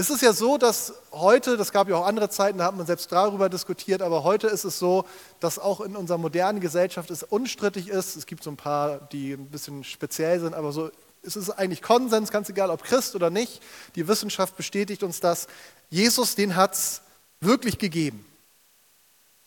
Es 0.00 0.08
ist 0.08 0.22
ja 0.22 0.32
so, 0.32 0.56
dass 0.56 0.94
heute, 1.12 1.58
das 1.58 1.72
gab 1.72 1.86
ja 1.90 1.96
auch 1.96 2.06
andere 2.06 2.30
Zeiten, 2.30 2.56
da 2.56 2.64
hat 2.64 2.74
man 2.74 2.86
selbst 2.86 3.12
darüber 3.12 3.50
diskutiert, 3.50 4.00
aber 4.00 4.24
heute 4.24 4.46
ist 4.46 4.64
es 4.64 4.78
so, 4.78 5.04
dass 5.40 5.58
auch 5.58 5.82
in 5.82 5.94
unserer 5.94 6.16
modernen 6.16 6.60
Gesellschaft 6.60 7.10
es 7.10 7.22
unstrittig 7.22 7.88
ist. 7.88 8.16
Es 8.16 8.24
gibt 8.24 8.42
so 8.42 8.50
ein 8.50 8.56
paar, 8.56 8.96
die 9.12 9.34
ein 9.34 9.50
bisschen 9.50 9.84
speziell 9.84 10.40
sind, 10.40 10.54
aber 10.54 10.72
so 10.72 10.90
es 11.22 11.36
ist 11.36 11.50
eigentlich 11.50 11.82
Konsens, 11.82 12.30
ganz 12.30 12.48
egal 12.48 12.70
ob 12.70 12.82
Christ 12.82 13.14
oder 13.14 13.28
nicht. 13.28 13.60
Die 13.94 14.08
Wissenschaft 14.08 14.56
bestätigt 14.56 15.02
uns 15.02 15.20
das. 15.20 15.48
Jesus, 15.90 16.34
den 16.34 16.56
hat 16.56 16.72
es 16.72 17.02
wirklich 17.42 17.76
gegeben. 17.76 18.24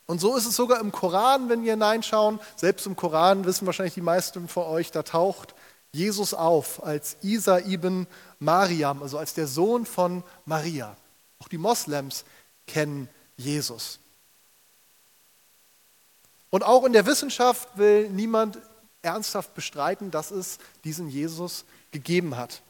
Und 0.05 0.21
so 0.21 0.37
ist 0.37 0.45
es 0.45 0.55
sogar 0.55 0.81
im 0.81 0.91
Koran, 0.91 1.49
wenn 1.49 1.63
wir 1.63 1.71
hineinschauen. 1.71 2.39
Selbst 2.57 2.85
im 2.85 2.95
Koran 2.95 3.45
wissen 3.45 3.65
wahrscheinlich 3.65 3.95
die 3.95 4.01
meisten 4.01 4.47
von 4.47 4.65
euch, 4.65 4.91
da 4.91 5.01
taucht 5.01 5.55
Jesus 5.93 6.33
auf 6.33 6.83
als 6.83 7.15
Isa 7.21 7.59
ibn 7.59 8.07
Mariam, 8.39 9.01
also 9.01 9.19
als 9.19 9.33
der 9.35 9.47
Sohn 9.47 9.85
von 9.85 10.23
Maria. 10.45 10.97
Auch 11.39 11.47
die 11.47 11.59
Moslems 11.59 12.25
kennen 12.65 13.07
Jesus. 13.37 13.99
Und 16.49 16.63
auch 16.63 16.83
in 16.85 16.93
der 16.93 17.05
Wissenschaft 17.05 17.77
will 17.77 18.09
niemand 18.09 18.59
ernsthaft 19.03 19.53
bestreiten, 19.53 20.11
dass 20.11 20.31
es 20.31 20.57
diesen 20.83 21.09
Jesus 21.09 21.65
gegeben 21.91 22.37
hat. 22.37 22.61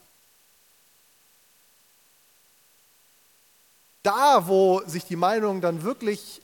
Da, 4.02 4.46
wo 4.46 4.82
sich 4.86 5.04
die 5.04 5.16
Meinungen 5.16 5.62
dann 5.62 5.82
wirklich 5.82 6.42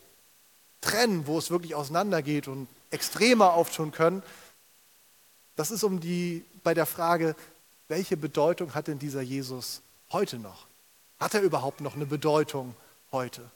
trennen, 0.81 1.27
wo 1.27 1.39
es 1.39 1.51
wirklich 1.51 1.75
auseinandergeht 1.75 2.49
und 2.49 2.69
extremer 2.91 3.53
auftun 3.53 3.93
können, 3.93 4.23
das 5.57 5.71
ist 5.71 5.85
um 5.85 6.01
die, 6.01 6.43
bei 6.63 6.75
der 6.75 6.87
Frage, 6.87 7.35
welche 7.89 8.17
Bedeutung 8.17 8.75
hat 8.75 8.87
denn 8.87 8.99
dieser 8.99 9.21
Jesus 9.21 9.83
heute 10.13 10.39
noch? 10.39 10.67
Hat 11.19 11.35
er 11.35 11.43
überhaupt 11.43 11.81
noch 11.81 11.97
eine 11.97 12.07
Bedeutung 12.07 12.75
heute? 13.13 13.51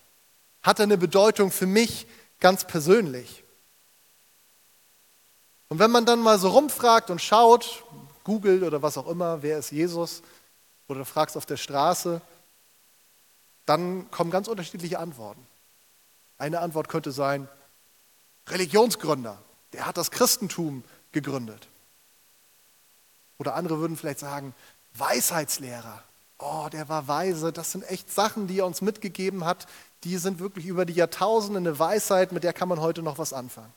Hat 0.62 0.78
er 0.78 0.84
eine 0.84 0.98
Bedeutung 0.98 1.50
für 1.50 1.66
mich 1.66 2.06
ganz 2.41 2.66
persönlich? 2.66 3.44
Und 5.69 5.78
wenn 5.78 5.91
man 5.91 6.06
dann 6.06 6.20
mal 6.20 6.38
so 6.38 6.48
rumfragt 6.50 7.10
und 7.10 7.20
schaut, 7.20 7.84
googelt 8.25 8.62
oder 8.62 8.82
was 8.82 8.98
auch 8.98 9.08
immer, 9.08 9.42
wer 9.42 9.58
ist 9.58 9.70
Jesus, 9.70 10.22
oder 10.88 11.05
fragst 11.05 11.36
auf 11.36 11.47
der 11.47 11.56
Straße, 11.56 12.20
dann 13.66 14.10
kommen 14.10 14.30
ganz 14.30 14.48
unterschiedliche 14.48 14.98
Antworten. 14.98 15.44
Eine 16.36 16.60
Antwort 16.60 16.88
könnte 16.88 17.12
sein, 17.12 17.48
Religionsgründer, 18.48 19.38
der 19.72 19.86
hat 19.86 19.97
das 19.97 20.10
Christentum 20.10 20.84
gegründet. 21.12 21.69
Oder 23.38 23.54
andere 23.54 23.78
würden 23.78 23.96
vielleicht 23.96 24.20
sagen, 24.20 24.54
Weisheitslehrer, 24.94 26.02
oh, 26.38 26.68
der 26.70 26.88
war 26.88 27.08
weise, 27.08 27.52
das 27.52 27.72
sind 27.72 27.88
echt 27.91 28.12
Sachen, 28.12 28.46
die 28.46 28.60
er 28.60 28.66
uns 28.66 28.80
mitgegeben 28.80 29.44
hat, 29.44 29.66
die 30.04 30.16
sind 30.18 30.38
wirklich 30.38 30.66
über 30.66 30.84
die 30.84 30.92
Jahrtausende 30.92 31.58
eine 31.58 31.78
Weisheit, 31.78 32.32
mit 32.32 32.44
der 32.44 32.52
kann 32.52 32.68
man 32.68 32.80
heute 32.80 33.02
noch 33.02 33.18
was 33.18 33.32
anfangen. 33.32 33.72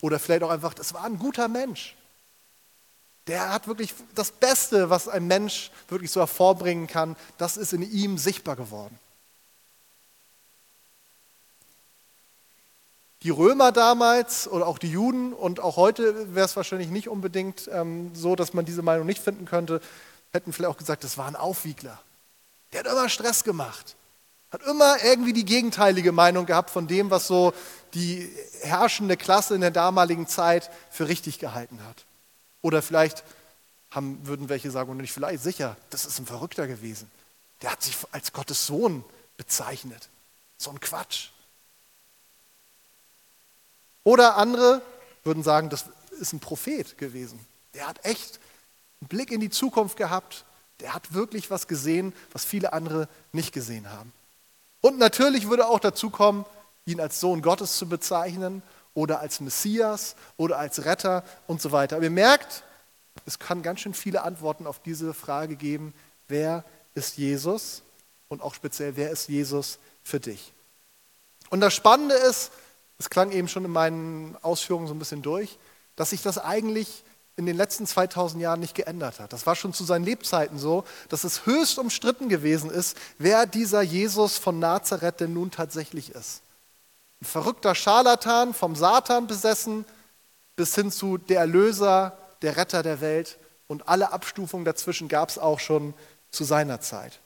Oder 0.00 0.18
vielleicht 0.18 0.42
auch 0.42 0.50
einfach, 0.50 0.74
das 0.74 0.94
war 0.94 1.04
ein 1.04 1.18
guter 1.18 1.48
Mensch. 1.48 1.96
Der 3.26 3.52
hat 3.52 3.68
wirklich 3.68 3.94
das 4.14 4.32
Beste, 4.32 4.90
was 4.90 5.08
ein 5.08 5.26
Mensch 5.26 5.70
wirklich 5.88 6.10
so 6.10 6.20
hervorbringen 6.20 6.86
kann, 6.86 7.16
das 7.38 7.56
ist 7.56 7.72
in 7.72 7.82
ihm 7.82 8.18
sichtbar 8.18 8.56
geworden. 8.56 8.98
Die 13.22 13.30
Römer 13.30 13.70
damals 13.70 14.48
oder 14.48 14.66
auch 14.66 14.78
die 14.78 14.90
Juden 14.90 15.34
und 15.34 15.60
auch 15.60 15.76
heute 15.76 16.34
wäre 16.34 16.46
es 16.46 16.56
wahrscheinlich 16.56 16.88
nicht 16.88 17.08
unbedingt 17.08 17.68
ähm, 17.70 18.14
so, 18.14 18.34
dass 18.34 18.54
man 18.54 18.64
diese 18.64 18.80
Meinung 18.80 19.06
nicht 19.06 19.22
finden 19.22 19.44
könnte, 19.44 19.82
hätten 20.32 20.52
vielleicht 20.52 20.70
auch 20.70 20.78
gesagt, 20.78 21.04
das 21.04 21.18
war 21.18 21.26
ein 21.26 21.36
Aufwiegler. 21.36 22.00
Der 22.72 22.80
hat 22.80 22.86
immer 22.86 23.08
Stress 23.08 23.44
gemacht. 23.44 23.96
Hat 24.50 24.62
immer 24.62 24.96
irgendwie 25.04 25.32
die 25.32 25.44
gegenteilige 25.44 26.12
Meinung 26.12 26.46
gehabt 26.46 26.70
von 26.70 26.86
dem, 26.86 27.10
was 27.10 27.26
so 27.26 27.52
die 27.94 28.28
herrschende 28.62 29.16
Klasse 29.16 29.54
in 29.54 29.60
der 29.60 29.70
damaligen 29.70 30.26
Zeit 30.26 30.70
für 30.90 31.08
richtig 31.08 31.38
gehalten 31.38 31.78
hat. 31.86 32.04
Oder 32.62 32.82
vielleicht 32.82 33.22
haben, 33.90 34.26
würden 34.26 34.48
welche 34.48 34.70
sagen, 34.70 34.90
und 34.90 34.96
nicht 34.96 35.12
vielleicht, 35.12 35.42
sicher, 35.42 35.76
das 35.90 36.04
ist 36.04 36.18
ein 36.18 36.26
Verrückter 36.26 36.66
gewesen. 36.66 37.10
Der 37.62 37.72
hat 37.72 37.82
sich 37.82 37.96
als 38.12 38.32
Gottes 38.32 38.66
Sohn 38.66 39.04
bezeichnet. 39.36 40.08
So 40.56 40.70
ein 40.70 40.80
Quatsch. 40.80 41.28
Oder 44.10 44.36
andere 44.38 44.82
würden 45.22 45.44
sagen, 45.44 45.70
das 45.70 45.84
ist 46.18 46.32
ein 46.32 46.40
Prophet 46.40 46.98
gewesen. 46.98 47.38
Der 47.74 47.86
hat 47.86 48.04
echt 48.04 48.40
einen 49.00 49.06
Blick 49.06 49.30
in 49.30 49.38
die 49.38 49.50
Zukunft 49.50 49.96
gehabt. 49.96 50.44
Der 50.80 50.94
hat 50.94 51.14
wirklich 51.14 51.48
was 51.48 51.68
gesehen, 51.68 52.12
was 52.32 52.44
viele 52.44 52.72
andere 52.72 53.08
nicht 53.30 53.52
gesehen 53.52 53.88
haben. 53.88 54.12
Und 54.80 54.98
natürlich 54.98 55.48
würde 55.48 55.68
auch 55.68 55.78
dazu 55.78 56.10
kommen, 56.10 56.44
ihn 56.86 56.98
als 56.98 57.20
Sohn 57.20 57.40
Gottes 57.40 57.76
zu 57.76 57.88
bezeichnen 57.88 58.64
oder 58.94 59.20
als 59.20 59.38
Messias 59.38 60.16
oder 60.36 60.58
als 60.58 60.84
Retter 60.84 61.22
und 61.46 61.62
so 61.62 61.70
weiter. 61.70 61.94
Aber 61.94 62.04
ihr 62.04 62.10
merkt, 62.10 62.64
es 63.26 63.38
kann 63.38 63.62
ganz 63.62 63.78
schön 63.78 63.94
viele 63.94 64.22
Antworten 64.22 64.66
auf 64.66 64.80
diese 64.82 65.14
Frage 65.14 65.54
geben, 65.54 65.94
wer 66.26 66.64
ist 66.94 67.16
Jesus 67.16 67.82
und 68.26 68.42
auch 68.42 68.54
speziell, 68.54 68.96
wer 68.96 69.12
ist 69.12 69.28
Jesus 69.28 69.78
für 70.02 70.18
dich? 70.18 70.52
Und 71.48 71.60
das 71.60 71.74
Spannende 71.74 72.16
ist, 72.16 72.50
es 73.00 73.08
klang 73.08 73.32
eben 73.32 73.48
schon 73.48 73.64
in 73.64 73.70
meinen 73.70 74.36
Ausführungen 74.42 74.86
so 74.86 74.92
ein 74.92 74.98
bisschen 74.98 75.22
durch, 75.22 75.58
dass 75.96 76.10
sich 76.10 76.20
das 76.20 76.36
eigentlich 76.36 77.02
in 77.36 77.46
den 77.46 77.56
letzten 77.56 77.86
2000 77.86 78.42
Jahren 78.42 78.60
nicht 78.60 78.74
geändert 78.74 79.20
hat. 79.20 79.32
Das 79.32 79.46
war 79.46 79.56
schon 79.56 79.72
zu 79.72 79.84
seinen 79.84 80.04
Lebzeiten 80.04 80.58
so, 80.58 80.84
dass 81.08 81.24
es 81.24 81.46
höchst 81.46 81.78
umstritten 81.78 82.28
gewesen 82.28 82.70
ist, 82.70 82.98
wer 83.16 83.46
dieser 83.46 83.80
Jesus 83.80 84.36
von 84.36 84.58
Nazareth 84.58 85.20
denn 85.20 85.32
nun 85.32 85.50
tatsächlich 85.50 86.10
ist. 86.10 86.42
Ein 87.22 87.24
verrückter 87.24 87.74
Scharlatan, 87.74 88.52
vom 88.52 88.76
Satan 88.76 89.26
besessen, 89.26 89.86
bis 90.54 90.74
hin 90.74 90.92
zu 90.92 91.16
der 91.16 91.40
Erlöser, 91.40 92.18
der 92.42 92.58
Retter 92.58 92.82
der 92.82 93.00
Welt. 93.00 93.38
Und 93.66 93.88
alle 93.88 94.12
Abstufungen 94.12 94.66
dazwischen 94.66 95.08
gab 95.08 95.30
es 95.30 95.38
auch 95.38 95.58
schon 95.58 95.94
zu 96.30 96.44
seiner 96.44 96.82
Zeit. 96.82 97.18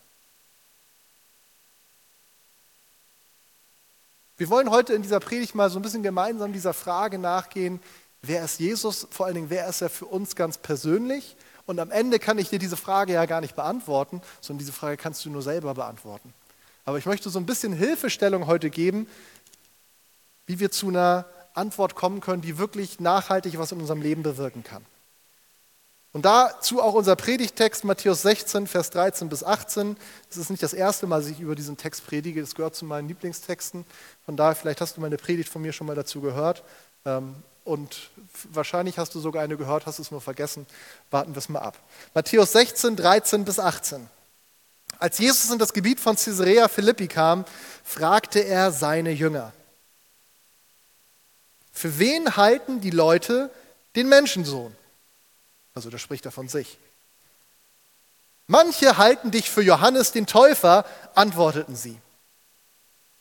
Wir 4.36 4.50
wollen 4.50 4.70
heute 4.70 4.94
in 4.94 5.02
dieser 5.02 5.20
Predigt 5.20 5.54
mal 5.54 5.70
so 5.70 5.78
ein 5.78 5.82
bisschen 5.82 6.02
gemeinsam 6.02 6.52
dieser 6.52 6.74
Frage 6.74 7.18
nachgehen, 7.18 7.80
wer 8.20 8.44
ist 8.44 8.58
Jesus, 8.58 9.06
vor 9.10 9.26
allen 9.26 9.36
Dingen, 9.36 9.50
wer 9.50 9.68
ist 9.68 9.80
er 9.80 9.90
für 9.90 10.06
uns 10.06 10.34
ganz 10.34 10.58
persönlich? 10.58 11.36
Und 11.66 11.78
am 11.78 11.92
Ende 11.92 12.18
kann 12.18 12.38
ich 12.38 12.50
dir 12.50 12.58
diese 12.58 12.76
Frage 12.76 13.12
ja 13.12 13.26
gar 13.26 13.40
nicht 13.40 13.54
beantworten, 13.54 14.20
sondern 14.40 14.58
diese 14.58 14.72
Frage 14.72 14.96
kannst 14.96 15.24
du 15.24 15.30
nur 15.30 15.42
selber 15.42 15.74
beantworten. 15.74 16.34
Aber 16.84 16.98
ich 16.98 17.06
möchte 17.06 17.30
so 17.30 17.38
ein 17.38 17.46
bisschen 17.46 17.72
Hilfestellung 17.72 18.46
heute 18.46 18.70
geben, 18.70 19.06
wie 20.46 20.58
wir 20.58 20.70
zu 20.70 20.88
einer 20.88 21.26
Antwort 21.54 21.94
kommen 21.94 22.20
können, 22.20 22.42
die 22.42 22.58
wirklich 22.58 22.98
nachhaltig 22.98 23.56
was 23.58 23.70
in 23.70 23.80
unserem 23.80 24.02
Leben 24.02 24.24
bewirken 24.24 24.64
kann. 24.64 24.84
Und 26.14 26.24
dazu 26.24 26.80
auch 26.80 26.94
unser 26.94 27.16
Predigtext 27.16 27.82
Matthäus 27.82 28.22
16, 28.22 28.68
Vers 28.68 28.90
13 28.90 29.28
bis 29.28 29.42
18. 29.42 29.96
Es 30.30 30.36
ist 30.36 30.48
nicht 30.48 30.62
das 30.62 30.72
erste 30.72 31.08
Mal, 31.08 31.20
dass 31.20 31.28
ich 31.28 31.40
über 31.40 31.56
diesen 31.56 31.76
Text 31.76 32.06
predige, 32.06 32.40
das 32.40 32.54
gehört 32.54 32.76
zu 32.76 32.84
meinen 32.84 33.08
Lieblingstexten. 33.08 33.84
Von 34.24 34.36
daher, 34.36 34.54
vielleicht 34.54 34.80
hast 34.80 34.96
du 34.96 35.00
meine 35.00 35.16
Predigt 35.16 35.48
von 35.48 35.60
mir 35.60 35.72
schon 35.72 35.88
mal 35.88 35.96
dazu 35.96 36.20
gehört. 36.20 36.62
Ähm, 37.04 37.34
und 37.64 38.10
wahrscheinlich 38.52 38.96
hast 38.96 39.16
du 39.16 39.18
sogar 39.18 39.42
eine 39.42 39.56
gehört, 39.56 39.86
hast 39.86 39.98
es 39.98 40.12
nur 40.12 40.20
vergessen. 40.20 40.66
Warten 41.10 41.34
wir 41.34 41.38
es 41.38 41.48
mal 41.48 41.58
ab. 41.58 41.76
Matthäus 42.14 42.52
16, 42.52 42.94
13 42.94 43.44
bis 43.44 43.58
18. 43.58 44.08
Als 45.00 45.18
Jesus 45.18 45.50
in 45.50 45.58
das 45.58 45.72
Gebiet 45.72 45.98
von 45.98 46.14
Caesarea 46.14 46.68
Philippi 46.68 47.08
kam, 47.08 47.44
fragte 47.82 48.38
er 48.38 48.70
seine 48.70 49.10
Jünger, 49.10 49.52
für 51.72 51.98
wen 51.98 52.36
halten 52.36 52.80
die 52.80 52.90
Leute 52.90 53.50
den 53.96 54.08
Menschensohn? 54.08 54.76
Also 55.74 55.90
da 55.90 55.98
spricht 55.98 56.24
er 56.24 56.32
von 56.32 56.48
sich. 56.48 56.78
Manche 58.46 58.96
halten 58.98 59.30
dich 59.30 59.50
für 59.50 59.62
Johannes 59.62 60.12
den 60.12 60.26
Täufer, 60.26 60.84
antworteten 61.14 61.76
sie. 61.76 61.98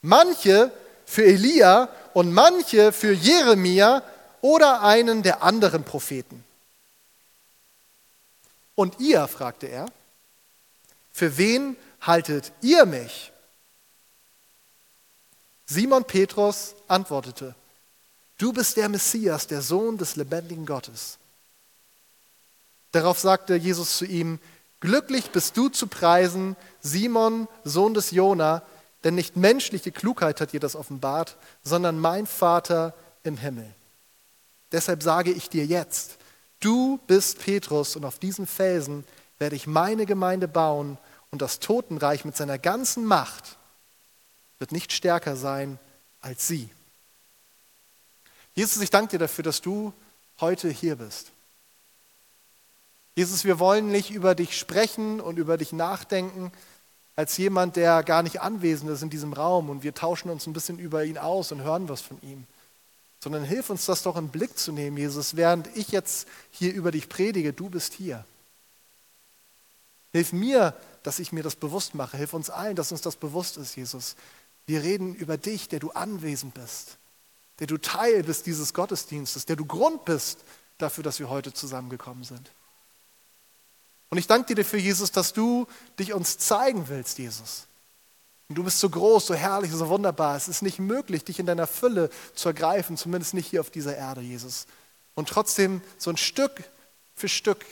Manche 0.01 0.71
für 1.05 1.23
Elia 1.23 1.89
und 2.13 2.33
manche 2.33 2.91
für 2.91 3.13
Jeremia 3.13 4.03
oder 4.41 4.81
einen 4.81 5.23
der 5.23 5.41
anderen 5.41 5.83
Propheten. 5.83 6.44
Und 8.75 9.00
ihr, 9.00 9.27
fragte 9.27 9.67
er, 9.67 9.85
für 11.11 11.38
wen 11.38 11.77
haltet 12.01 12.51
ihr 12.61 12.85
mich? 12.85 13.31
Simon 15.65 16.03
Petrus 16.03 16.75
antwortete, 16.88 17.55
du 18.38 18.51
bist 18.51 18.77
der 18.77 18.89
Messias, 18.89 19.47
der 19.47 19.61
Sohn 19.61 19.97
des 19.97 20.15
lebendigen 20.15 20.65
Gottes. 20.65 21.17
Darauf 22.93 23.19
sagte 23.19 23.55
Jesus 23.55 23.97
zu 23.97 24.05
ihm, 24.05 24.39
glücklich 24.79 25.31
bist 25.31 25.57
du 25.57 25.67
zu 25.67 25.87
preisen, 25.87 26.55
Simon, 26.79 27.47
Sohn 27.63 27.93
des 27.93 28.11
Jona, 28.11 28.61
denn 29.03 29.15
nicht 29.15 29.35
menschliche 29.35 29.91
Klugheit 29.91 30.39
hat 30.39 30.53
dir 30.53 30.59
das 30.59 30.75
offenbart, 30.75 31.35
sondern 31.63 31.99
mein 31.99 32.27
Vater 32.27 32.93
im 33.23 33.35
Himmel. 33.35 33.73
Deshalb 34.71 35.03
sage 35.03 35.31
ich 35.31 35.49
dir 35.49 35.65
jetzt, 35.65 36.17
du 36.59 36.99
bist 37.07 37.39
Petrus 37.39 37.95
und 37.95 38.05
auf 38.05 38.19
diesen 38.19 38.47
Felsen 38.47 39.03
werde 39.39 39.55
ich 39.55 39.67
meine 39.67 40.05
Gemeinde 40.05 40.47
bauen 40.47 40.97
und 41.31 41.41
das 41.41 41.59
Totenreich 41.59 42.25
mit 42.25 42.37
seiner 42.37 42.59
ganzen 42.59 43.05
Macht 43.05 43.57
wird 44.59 44.71
nicht 44.71 44.93
stärker 44.93 45.35
sein 45.35 45.79
als 46.21 46.47
sie. 46.47 46.69
Jesus, 48.53 48.81
ich 48.83 48.91
danke 48.91 49.13
dir 49.13 49.19
dafür, 49.19 49.43
dass 49.43 49.61
du 49.61 49.93
heute 50.39 50.69
hier 50.69 50.95
bist. 50.97 51.31
Jesus, 53.15 53.44
wir 53.45 53.60
wollen 53.60 53.89
nicht 53.89 54.12
über 54.12 54.33
dich 54.33 54.57
sprechen 54.57 55.21
und 55.21 55.38
über 55.38 55.57
dich 55.57 55.71
nachdenken 55.71 56.51
als 57.15 57.38
jemand, 57.38 57.75
der 57.75 58.04
gar 58.04 58.24
nicht 58.24 58.42
anwesend 58.42 58.89
ist 58.89 59.04
in 59.04 59.10
diesem 59.10 59.33
Raum 59.33 59.69
und 59.69 59.83
wir 59.83 59.94
tauschen 59.94 60.31
uns 60.31 60.48
ein 60.48 60.54
bisschen 60.54 60.80
über 60.80 61.06
ihn 61.06 61.19
aus 61.19 61.51
und 61.51 61.62
hören 61.62 61.89
was 61.89 62.01
von 62.01 62.18
ihm, 62.24 62.45
sondern 63.19 63.44
hilf 63.44 63.69
uns 63.69 63.86
das 63.86 64.01
doch 64.01 64.18
in 64.18 64.30
Blick 64.30 64.57
zu 64.57 64.71
nehmen, 64.71 64.98
Jesus, 64.98 65.36
während 65.36 65.69
ich 65.75 65.89
jetzt 65.89 66.27
hier 66.50 66.74
über 66.74 66.92
dich 66.92 67.10
predige, 67.10 67.54
du 67.54 67.69
bist 67.69 67.94
hier. 67.94 68.25
Hilf 70.12 70.33
mir, 70.33 70.75
dass 71.04 71.19
ich 71.19 71.31
mir 71.31 71.44
das 71.44 71.56
bewusst 71.56 71.95
mache. 71.95 72.18
Hilf 72.18 72.33
uns 72.33 72.50
allen, 72.50 72.75
dass 72.75 72.92
uns 72.92 73.01
das 73.01 73.15
bewusst 73.15 73.57
ist, 73.57 73.75
Jesus. 73.75 74.15
Wir 74.65 74.81
reden 74.81 75.13
über 75.15 75.38
dich, 75.38 75.68
der 75.68 75.80
du 75.80 75.92
anwesend 75.92 76.54
bist, 76.54 76.98
der 77.60 77.68
du 77.68 77.77
Teil 77.77 78.24
bist 78.24 78.45
dieses 78.45 78.74
Gottesdienstes, 78.74 79.45
der 79.45 79.56
du 79.56 79.65
Grund 79.65 80.06
bist 80.06 80.39
dafür, 80.77 81.04
dass 81.04 81.19
wir 81.19 81.30
heute 81.30 81.54
zusammengekommen 81.54 82.24
sind. 82.24 82.51
Und 84.13 84.19
ich 84.19 84.27
danke 84.27 84.54
dir 84.54 84.62
dafür, 84.62 84.77
Jesus, 84.77 85.12
dass 85.12 85.33
du 85.33 85.65
dich 85.98 86.13
uns 86.13 86.38
zeigen 86.38 86.88
willst, 86.88 87.18
Jesus. 87.18 87.65
Und 88.48 88.54
du 88.54 88.63
bist 88.63 88.77
so 88.77 88.88
groß, 88.88 89.25
so 89.25 89.33
herrlich, 89.33 89.71
so 89.71 89.89
wunderbar. 89.89 90.38
Es 90.38 90.48
ist 90.48 90.62
nicht 90.62 90.77
möglich, 90.77 91.24
dich 91.24 91.39
in 91.39 91.48
deiner 91.48 91.65
Fülle 91.65 92.12
zu 92.36 92.50
ergreifen, 92.50 92.95
zumindest 92.95 93.33
nicht 93.33 93.48
hier 93.48 93.60
auf 93.60 93.71
dieser 93.71 93.98
Erde, 93.98 94.21
Jesus. 94.21 94.68
Und 95.15 95.30
trotzdem 95.30 95.81
so 95.98 96.12
ein 96.12 96.18
Stück 96.18 96.51
für 97.15 97.27
Stück 97.27 97.65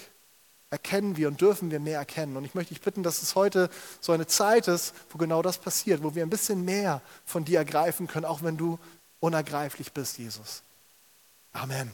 erkennen 0.72 1.16
wir 1.16 1.28
und 1.28 1.40
dürfen 1.40 1.70
wir 1.70 1.80
mehr 1.80 2.00
erkennen. 2.00 2.36
Und 2.36 2.44
ich 2.44 2.56
möchte 2.56 2.74
dich 2.74 2.82
bitten, 2.82 3.04
dass 3.04 3.22
es 3.22 3.36
heute 3.36 3.70
so 4.00 4.12
eine 4.12 4.26
Zeit 4.26 4.68
ist, 4.68 4.96
wo 5.12 5.20
genau 5.20 5.44
das 5.44 5.60
passiert, 5.60 6.02
wo 6.02 6.16
wir 6.16 6.24
ein 6.24 6.32
bisschen 6.32 6.66
mehr 6.66 7.04
von 7.24 7.46
dir 7.46 7.60
ergreifen 7.60 8.08
können, 8.08 8.26
auch 8.26 8.42
wenn 8.42 8.58
du 8.58 8.80
unergreiflich 9.20 9.92
bist, 9.92 10.18
Jesus. 10.18 10.64
Amen. 11.54 11.92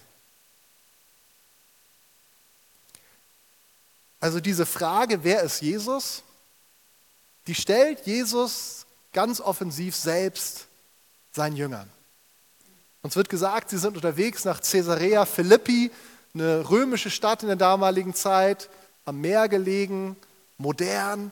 Also 4.27 4.41
diese 4.41 4.65
Frage, 4.65 5.23
wer 5.23 5.41
ist 5.41 5.61
Jesus, 5.61 6.21
die 7.47 7.55
stellt 7.55 8.05
Jesus 8.05 8.85
ganz 9.13 9.39
offensiv 9.39 9.95
selbst 9.95 10.65
seinen 11.31 11.55
Jüngern. 11.55 11.89
Uns 13.03 13.15
wird 13.15 13.29
gesagt, 13.29 13.69
sie 13.69 13.77
sind 13.77 13.95
unterwegs 13.95 14.43
nach 14.43 14.59
Caesarea 14.59 15.25
Philippi, 15.25 15.91
eine 16.33 16.69
römische 16.69 17.09
Stadt 17.09 17.41
in 17.41 17.47
der 17.47 17.55
damaligen 17.55 18.13
Zeit, 18.13 18.69
am 19.05 19.21
Meer 19.21 19.47
gelegen, 19.47 20.17
modern. 20.57 21.31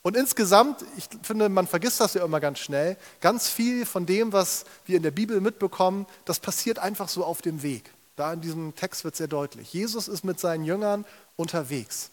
Und 0.00 0.16
insgesamt, 0.16 0.86
ich 0.96 1.06
finde, 1.22 1.50
man 1.50 1.66
vergisst 1.66 2.00
das 2.00 2.14
ja 2.14 2.24
immer 2.24 2.40
ganz 2.40 2.60
schnell, 2.60 2.96
ganz 3.20 3.50
viel 3.50 3.84
von 3.84 4.06
dem, 4.06 4.32
was 4.32 4.64
wir 4.86 4.96
in 4.96 5.02
der 5.02 5.10
Bibel 5.10 5.42
mitbekommen, 5.42 6.06
das 6.24 6.40
passiert 6.40 6.78
einfach 6.78 7.10
so 7.10 7.26
auf 7.26 7.42
dem 7.42 7.62
Weg. 7.62 7.90
Da 8.16 8.32
in 8.32 8.40
diesem 8.40 8.74
Text 8.74 9.04
wird 9.04 9.16
sehr 9.16 9.28
deutlich. 9.28 9.72
Jesus 9.74 10.08
ist 10.08 10.24
mit 10.24 10.40
seinen 10.40 10.64
Jüngern 10.64 11.04
unterwegs. 11.36 12.10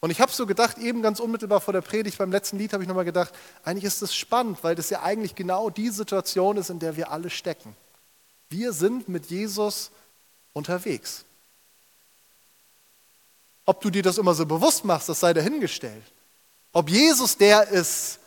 Und 0.00 0.10
ich 0.10 0.20
habe 0.20 0.30
so 0.30 0.46
gedacht, 0.46 0.78
eben 0.78 1.02
ganz 1.02 1.18
unmittelbar 1.18 1.60
vor 1.60 1.72
der 1.72 1.80
Predigt, 1.80 2.18
beim 2.18 2.30
letzten 2.30 2.58
Lied 2.58 2.72
habe 2.72 2.82
ich 2.82 2.88
nochmal 2.88 3.04
gedacht, 3.04 3.34
eigentlich 3.64 3.84
ist 3.84 4.00
das 4.00 4.14
spannend, 4.14 4.62
weil 4.62 4.76
das 4.76 4.90
ja 4.90 5.02
eigentlich 5.02 5.34
genau 5.34 5.70
die 5.70 5.88
Situation 5.90 6.56
ist, 6.56 6.70
in 6.70 6.78
der 6.78 6.96
wir 6.96 7.10
alle 7.10 7.30
stecken. 7.30 7.74
Wir 8.48 8.72
sind 8.72 9.08
mit 9.08 9.26
Jesus 9.26 9.90
unterwegs. 10.52 11.24
Ob 13.66 13.80
du 13.80 13.90
dir 13.90 14.02
das 14.02 14.18
immer 14.18 14.34
so 14.34 14.46
bewusst 14.46 14.84
machst, 14.84 15.08
das 15.08 15.20
sei 15.20 15.34
dahingestellt. 15.34 16.04
Ob 16.72 16.88
Jesus 16.88 17.36
der 17.36 17.68
ist, 17.68 18.18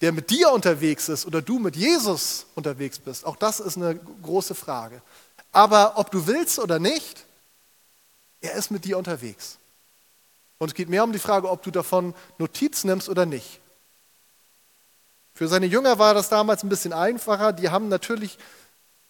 der 0.00 0.12
mit 0.12 0.30
dir 0.30 0.50
unterwegs 0.50 1.08
ist 1.08 1.26
oder 1.26 1.42
du 1.42 1.58
mit 1.58 1.76
Jesus 1.76 2.46
unterwegs 2.54 2.98
bist, 2.98 3.24
auch 3.24 3.36
das 3.36 3.60
ist 3.60 3.76
eine 3.76 3.94
große 4.22 4.54
Frage. 4.54 5.02
Aber 5.52 5.98
ob 5.98 6.10
du 6.10 6.26
willst 6.26 6.58
oder 6.58 6.78
nicht, 6.78 7.24
er 8.42 8.54
ist 8.54 8.70
mit 8.70 8.84
dir 8.84 8.98
unterwegs. 8.98 9.58
Und 10.58 10.68
es 10.68 10.74
geht 10.74 10.88
mehr 10.88 11.04
um 11.04 11.12
die 11.12 11.18
Frage, 11.18 11.50
ob 11.50 11.62
du 11.62 11.70
davon 11.70 12.14
Notiz 12.38 12.84
nimmst 12.84 13.08
oder 13.08 13.26
nicht. 13.26 13.60
Für 15.34 15.48
seine 15.48 15.66
Jünger 15.66 15.98
war 15.98 16.14
das 16.14 16.28
damals 16.28 16.62
ein 16.62 16.68
bisschen 16.68 16.92
einfacher. 16.92 17.52
Die 17.52 17.70
haben 17.70 17.88
natürlich 17.88 18.38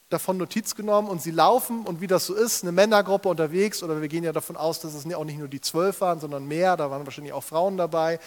davon 0.08 0.36
Notiz 0.36 0.74
genommen 0.74 1.08
und 1.08 1.20
sie 1.20 1.30
laufen 1.30 1.84
und 1.84 2.00
wie 2.00 2.06
das 2.06 2.26
so 2.26 2.34
ist, 2.34 2.62
eine 2.62 2.72
Männergruppe 2.72 3.28
unterwegs 3.28 3.82
oder 3.82 4.00
wir 4.00 4.08
gehen 4.08 4.24
ja 4.24 4.32
davon 4.32 4.56
aus, 4.56 4.80
dass 4.80 4.94
es 4.94 5.12
auch 5.14 5.24
nicht 5.24 5.38
nur 5.38 5.48
die 5.48 5.60
zwölf 5.60 6.00
waren, 6.00 6.20
sondern 6.20 6.46
mehr, 6.46 6.76
da 6.76 6.90
waren 6.90 7.06
wahrscheinlich 7.06 7.32
auch 7.32 7.44
Frauen 7.44 7.76
dabei. 7.76 8.20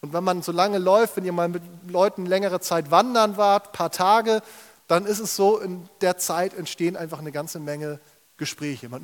Und 0.00 0.12
wenn 0.12 0.24
man 0.24 0.42
so 0.42 0.52
lange 0.52 0.78
läuft, 0.78 1.16
wenn 1.16 1.24
ihr 1.24 1.32
mal 1.32 1.48
mit 1.48 1.62
Leuten 1.88 2.26
längere 2.26 2.60
Zeit 2.60 2.90
wandern 2.90 3.36
wart, 3.36 3.72
paar 3.72 3.90
Tage, 3.90 4.42
dann 4.86 5.06
ist 5.06 5.18
es 5.20 5.36
so, 5.36 5.58
in 5.58 5.88
der 6.00 6.18
Zeit 6.18 6.54
entstehen 6.54 6.96
einfach 6.96 7.18
eine 7.18 7.32
ganze 7.32 7.60
Menge 7.60 8.00
Gespräche. 8.38 8.88
Man 8.88 9.02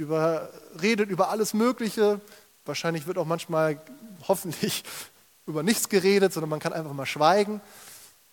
redet 0.80 1.10
über 1.10 1.28
alles 1.28 1.52
Mögliche. 1.52 2.20
Wahrscheinlich 2.64 3.06
wird 3.06 3.18
auch 3.18 3.26
manchmal 3.26 3.78
hoffentlich 4.26 4.84
über 5.46 5.62
nichts 5.62 5.88
geredet, 5.88 6.32
sondern 6.32 6.50
man 6.50 6.60
kann 6.60 6.72
einfach 6.72 6.92
mal 6.92 7.06
schweigen. 7.06 7.60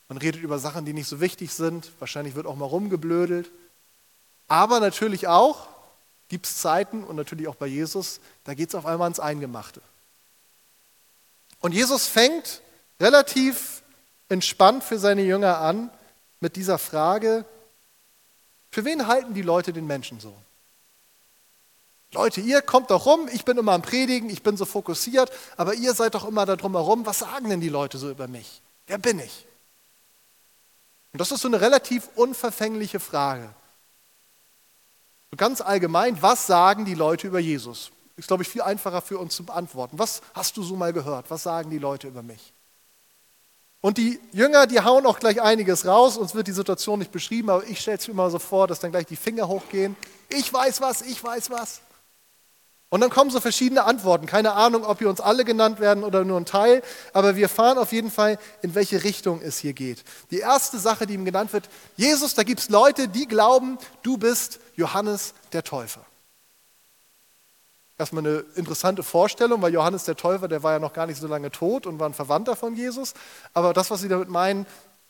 Man 0.08 0.18
redet 0.18 0.42
über 0.42 0.60
Sachen, 0.60 0.86
die 0.86 0.94
nicht 0.94 1.08
so 1.08 1.20
wichtig 1.20 1.54
sind. 1.54 1.92
Wahrscheinlich 2.00 2.36
wird 2.36 2.46
auch 2.46 2.56
mal 2.56 2.66
rumgeblödelt. 2.66 3.52
Aber 4.48 4.80
natürlich 4.80 5.28
auch 5.28 5.68
gibt 6.30 6.46
es 6.46 6.60
Zeiten 6.60 7.04
und 7.04 7.18
natürlich 7.18 7.48
auch 7.50 7.56
bei 7.56 7.68
Jesus, 7.68 8.22
da 8.46 8.54
geht 8.54 8.70
es 8.70 8.76
auf 8.76 8.86
einmal 8.86 9.10
ins 9.10 9.20
Eingemachte. 9.20 9.82
Und 11.60 11.74
Jesus 11.74 12.08
fängt 12.08 12.62
relativ 13.00 13.84
entspannt 14.30 14.84
für 14.84 14.98
seine 14.98 15.24
Jünger 15.24 15.60
an 15.60 15.90
mit 16.40 16.56
dieser 16.56 16.78
Frage, 16.78 17.46
für 18.72 18.86
wen 18.86 19.08
halten 19.08 19.34
die 19.34 19.42
Leute 19.42 19.74
den 19.74 19.86
Menschen 19.86 20.22
so? 20.22 20.34
Leute, 22.14 22.42
ihr 22.42 22.62
kommt 22.62 22.92
doch 22.92 23.06
rum, 23.06 23.30
ich 23.32 23.46
bin 23.46 23.58
immer 23.58 23.72
am 23.72 23.82
Predigen, 23.82 24.30
ich 24.30 24.44
bin 24.44 24.58
so 24.58 24.66
fokussiert, 24.66 25.32
aber 25.56 25.76
ihr 25.76 25.94
seid 25.94 26.14
doch 26.14 26.28
immer 26.28 26.46
da 26.46 26.58
drum 26.58 26.74
herum. 26.74 27.06
Was 27.06 27.20
sagen 27.20 27.50
denn 27.50 27.62
die 27.62 27.70
Leute 27.70 27.98
so 27.98 28.10
über 28.10 28.28
mich? 28.28 28.62
Wer 28.88 28.98
bin 28.98 29.20
ich? 29.20 29.46
Und 31.14 31.20
das 31.20 31.32
ist 31.32 31.42
so 31.42 31.48
eine 31.48 31.62
relativ 31.62 32.10
unverfängliche 32.16 33.00
Frage. 33.00 33.54
So 35.32 35.38
ganz 35.38 35.62
allgemein, 35.62 36.22
was 36.22 36.48
sagen 36.48 36.84
die 36.84 36.96
Leute 36.96 37.28
über 37.28 37.40
Jesus? 37.40 37.92
Ist, 38.18 38.28
glaube 38.28 38.44
ich, 38.44 38.50
viel 38.50 38.62
einfacher 38.62 39.02
für 39.02 39.18
uns 39.18 39.34
zu 39.34 39.46
beantworten. 39.46 39.98
Was 39.98 40.22
hast 40.34 40.58
du 40.58 40.64
so 40.64 40.76
mal 40.76 40.92
gehört? 40.92 41.32
Was 41.32 41.44
sagen 41.44 41.70
die 41.70 41.78
Leute 41.78 42.10
über 42.10 42.22
mich? 42.22 42.54
Und 43.80 43.98
die 43.98 44.20
Jünger, 44.34 44.68
die 44.68 44.82
hauen 44.82 45.06
auch 45.06 45.18
gleich 45.18 45.42
einiges 45.42 45.86
raus. 45.86 46.18
Uns 46.18 46.36
wird 46.36 46.48
die 46.48 46.52
Situation 46.52 47.00
nicht 47.00 47.12
beschrieben, 47.12 47.50
aber 47.50 47.66
ich 47.66 47.80
stelle 47.80 47.98
es 47.98 48.08
mir 48.08 48.14
immer 48.14 48.30
so 48.30 48.38
vor, 48.38 48.68
dass 48.68 48.82
dann 48.82 48.92
gleich 48.92 49.08
die 49.08 49.16
Finger 49.16 49.48
hochgehen. 49.48 49.96
Ich 50.28 50.54
weiß 50.54 50.82
was, 50.82 51.02
ich 51.02 51.24
weiß 51.24 51.50
was. 51.50 51.82
Und 52.92 53.00
dann 53.00 53.10
kommen 53.10 53.32
so 53.32 53.40
verschiedene 53.40 53.86
Antworten. 53.86 54.26
Keine 54.26 54.52
Ahnung, 54.52 54.84
ob 54.84 55.00
hier 55.00 55.10
uns 55.10 55.22
alle 55.22 55.46
genannt 55.46 55.80
werden 55.80 56.04
oder 56.04 56.26
nur 56.26 56.38
ein 56.38 56.46
Teil, 56.46 56.84
aber 57.14 57.38
wir 57.38 57.48
fahren 57.48 57.78
auf 57.78 57.94
jeden 57.94 58.12
Fall, 58.12 58.38
in 58.62 58.76
welche 58.76 59.06
Richtung 59.06 59.42
es 59.42 59.58
hier 59.58 59.72
geht. 59.72 60.04
Die 60.30 60.40
erste 60.40 60.78
Sache, 60.78 61.08
die 61.08 61.14
ihm 61.14 61.24
genannt 61.24 61.54
wird, 61.54 61.70
Jesus, 61.96 62.36
da 62.36 62.44
gibt 62.44 62.60
es 62.60 62.68
Leute, 62.68 63.08
die 63.08 63.28
glauben, 63.28 63.78
du 64.04 64.18
bist 64.18 64.60
Johannes 64.76 65.34
der 65.54 65.64
Täufer. 65.64 66.02
Erstmal 67.98 68.28
eine 68.28 68.44
interessante 68.56 69.04
Vorstellung, 69.04 69.62
weil 69.62 69.72
Johannes 69.72 70.04
der 70.04 70.18
Täufer, 70.18 70.50
der 70.50 70.62
war 70.62 70.74
ja 70.74 70.80
noch 70.80 70.92
gar 70.92 71.08
nicht 71.08 71.22
so 71.22 71.28
lange 71.28 71.50
tot 71.50 71.88
und 71.88 71.98
war 71.98 72.10
ein 72.10 72.14
Verwandter 72.14 72.58
von 72.58 72.76
Jesus. 72.76 73.14
Aber 73.54 73.72
das, 73.72 73.90
was 73.90 74.02
sie 74.02 74.10
damit 74.10 74.28
meinen, 74.28 74.66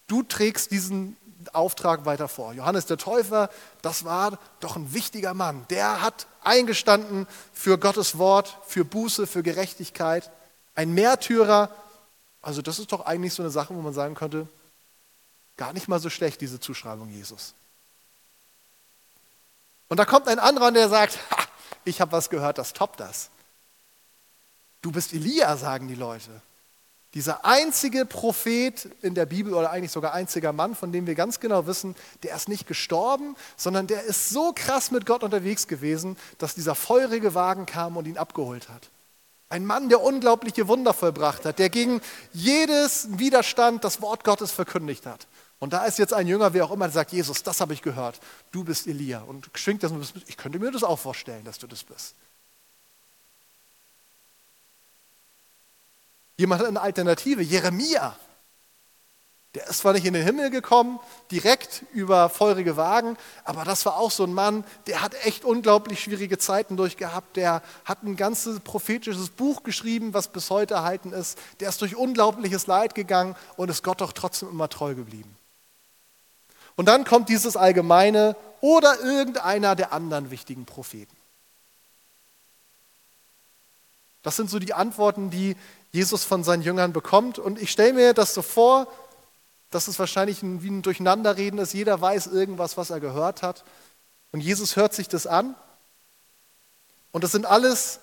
du 0.05 0.21
trägst 0.21 0.69
diesen 0.69 1.17
Auftrag 1.53 2.05
weiter 2.05 2.27
vor. 2.27 2.53
Johannes 2.53 2.85
der 2.85 2.97
Täufer, 2.97 3.49
das 3.81 4.05
war 4.05 4.37
doch 4.59 4.75
ein 4.75 4.93
wichtiger 4.93 5.33
Mann. 5.33 5.65
Der 5.69 6.01
hat 6.01 6.27
eingestanden 6.43 7.27
für 7.53 7.77
Gottes 7.77 8.17
Wort, 8.17 8.57
für 8.65 8.85
Buße, 8.85 9.27
für 9.27 9.43
Gerechtigkeit. 9.43 10.31
Ein 10.75 10.93
Märtyrer. 10.93 11.69
Also 12.41 12.61
das 12.61 12.79
ist 12.79 12.91
doch 12.91 13.05
eigentlich 13.05 13.33
so 13.33 13.43
eine 13.43 13.51
Sache, 13.51 13.75
wo 13.75 13.81
man 13.81 13.93
sagen 13.93 14.15
könnte, 14.15 14.47
gar 15.57 15.73
nicht 15.73 15.87
mal 15.87 15.99
so 15.99 16.09
schlecht, 16.09 16.41
diese 16.41 16.59
Zuschreibung 16.59 17.09
Jesus. 17.09 17.53
Und 19.89 19.97
da 19.97 20.05
kommt 20.05 20.27
ein 20.27 20.39
anderer, 20.39 20.71
der 20.71 20.89
sagt, 20.89 21.19
ha, 21.31 21.37
ich 21.83 22.01
habe 22.01 22.13
was 22.13 22.29
gehört, 22.29 22.57
das 22.57 22.73
toppt 22.73 22.99
das. 22.99 23.29
Du 24.81 24.91
bist 24.91 25.13
Elia, 25.13 25.57
sagen 25.57 25.87
die 25.87 25.95
Leute. 25.95 26.41
Dieser 27.13 27.43
einzige 27.43 28.05
Prophet 28.05 28.89
in 29.01 29.15
der 29.15 29.25
Bibel 29.25 29.53
oder 29.53 29.71
eigentlich 29.71 29.91
sogar 29.91 30.13
einziger 30.13 30.53
Mann, 30.53 30.75
von 30.75 30.93
dem 30.93 31.07
wir 31.07 31.15
ganz 31.15 31.41
genau 31.41 31.67
wissen, 31.67 31.95
der 32.23 32.33
ist 32.35 32.47
nicht 32.47 32.67
gestorben, 32.67 33.35
sondern 33.57 33.85
der 33.85 34.03
ist 34.03 34.29
so 34.29 34.53
krass 34.55 34.91
mit 34.91 35.05
Gott 35.05 35.21
unterwegs 35.21 35.67
gewesen, 35.67 36.15
dass 36.37 36.55
dieser 36.55 36.73
feurige 36.73 37.33
Wagen 37.35 37.65
kam 37.65 37.97
und 37.97 38.07
ihn 38.07 38.17
abgeholt 38.17 38.69
hat. 38.69 38.89
Ein 39.49 39.65
Mann, 39.65 39.89
der 39.89 40.01
unglaubliche 40.01 40.69
Wunder 40.69 40.93
vollbracht 40.93 41.43
hat, 41.43 41.59
der 41.59 41.69
gegen 41.69 41.99
jedes 42.31 43.07
Widerstand 43.19 43.83
das 43.83 44.01
Wort 44.01 44.23
Gottes 44.23 44.53
verkündigt 44.53 45.05
hat. 45.05 45.27
Und 45.59 45.73
da 45.73 45.83
ist 45.85 45.99
jetzt 45.99 46.13
ein 46.13 46.25
Jünger, 46.25 46.53
wer 46.53 46.63
auch 46.63 46.71
immer, 46.71 46.85
der 46.85 46.93
sagt, 46.93 47.11
Jesus, 47.11 47.43
das 47.43 47.59
habe 47.59 47.73
ich 47.73 47.81
gehört, 47.81 48.21
du 48.51 48.63
bist 48.63 48.87
Elia. 48.87 49.19
Und 49.19 49.49
schwingt 49.55 49.83
das, 49.83 49.91
ich 50.27 50.37
könnte 50.37 50.59
mir 50.59 50.71
das 50.71 50.83
auch 50.83 50.97
vorstellen, 50.97 51.43
dass 51.43 51.59
du 51.59 51.67
das 51.67 51.83
bist. 51.83 52.15
Jemand 56.41 56.59
hat 56.59 56.69
eine 56.69 56.81
Alternative, 56.81 57.43
Jeremia. 57.43 58.15
Der 59.53 59.67
ist 59.67 59.81
zwar 59.81 59.93
nicht 59.93 60.05
in 60.05 60.15
den 60.15 60.23
Himmel 60.23 60.49
gekommen, 60.49 60.99
direkt 61.29 61.83
über 61.93 62.29
feurige 62.29 62.77
Wagen, 62.77 63.15
aber 63.43 63.63
das 63.63 63.85
war 63.85 63.97
auch 63.97 64.09
so 64.09 64.23
ein 64.23 64.33
Mann, 64.33 64.63
der 64.87 65.03
hat 65.03 65.13
echt 65.23 65.45
unglaublich 65.45 66.01
schwierige 66.01 66.39
Zeiten 66.39 66.77
durchgehabt. 66.77 67.37
Der 67.37 67.61
hat 67.85 68.01
ein 68.01 68.15
ganzes 68.15 68.59
prophetisches 68.61 69.29
Buch 69.29 69.61
geschrieben, 69.61 70.15
was 70.15 70.29
bis 70.29 70.49
heute 70.49 70.73
erhalten 70.73 71.13
ist. 71.13 71.37
Der 71.59 71.69
ist 71.69 71.79
durch 71.79 71.95
unglaubliches 71.95 72.65
Leid 72.65 72.95
gegangen 72.95 73.35
und 73.55 73.69
ist 73.69 73.83
Gott 73.83 74.01
doch 74.01 74.13
trotzdem 74.13 74.49
immer 74.49 74.67
treu 74.67 74.95
geblieben. 74.95 75.37
Und 76.75 76.87
dann 76.87 77.05
kommt 77.05 77.29
dieses 77.29 77.55
allgemeine 77.55 78.35
oder 78.61 78.99
irgendeiner 78.99 79.75
der 79.75 79.93
anderen 79.93 80.31
wichtigen 80.31 80.65
Propheten. 80.65 81.15
Das 84.23 84.35
sind 84.35 84.49
so 84.49 84.59
die 84.59 84.73
Antworten, 84.73 85.29
die 85.29 85.55
Jesus 85.91 86.23
von 86.23 86.43
seinen 86.43 86.61
Jüngern 86.61 86.93
bekommt. 86.93 87.39
Und 87.39 87.61
ich 87.61 87.71
stelle 87.71 87.93
mir 87.93 88.13
das 88.13 88.33
so 88.33 88.41
vor, 88.41 88.87
dass 89.69 89.87
es 89.87 89.99
wahrscheinlich 89.99 90.41
ein, 90.43 90.63
wie 90.63 90.69
ein 90.69 90.81
Durcheinanderreden 90.81 91.59
ist. 91.59 91.73
Jeder 91.73 91.99
weiß 91.99 92.27
irgendwas, 92.27 92.77
was 92.77 92.89
er 92.89 92.99
gehört 92.99 93.41
hat. 93.41 93.63
Und 94.31 94.41
Jesus 94.41 94.75
hört 94.75 94.93
sich 94.93 95.07
das 95.07 95.27
an. 95.27 95.55
Und 97.11 97.23
das 97.23 97.31
sind 97.31 97.45
alles 97.45 97.99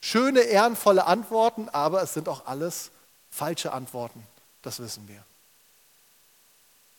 schöne, 0.00 0.40
ehrenvolle 0.40 1.06
Antworten, 1.06 1.68
aber 1.68 2.02
es 2.02 2.14
sind 2.14 2.28
auch 2.28 2.46
alles 2.46 2.90
falsche 3.30 3.72
Antworten. 3.72 4.26
Das 4.62 4.80
wissen 4.80 5.06
wir. 5.08 5.22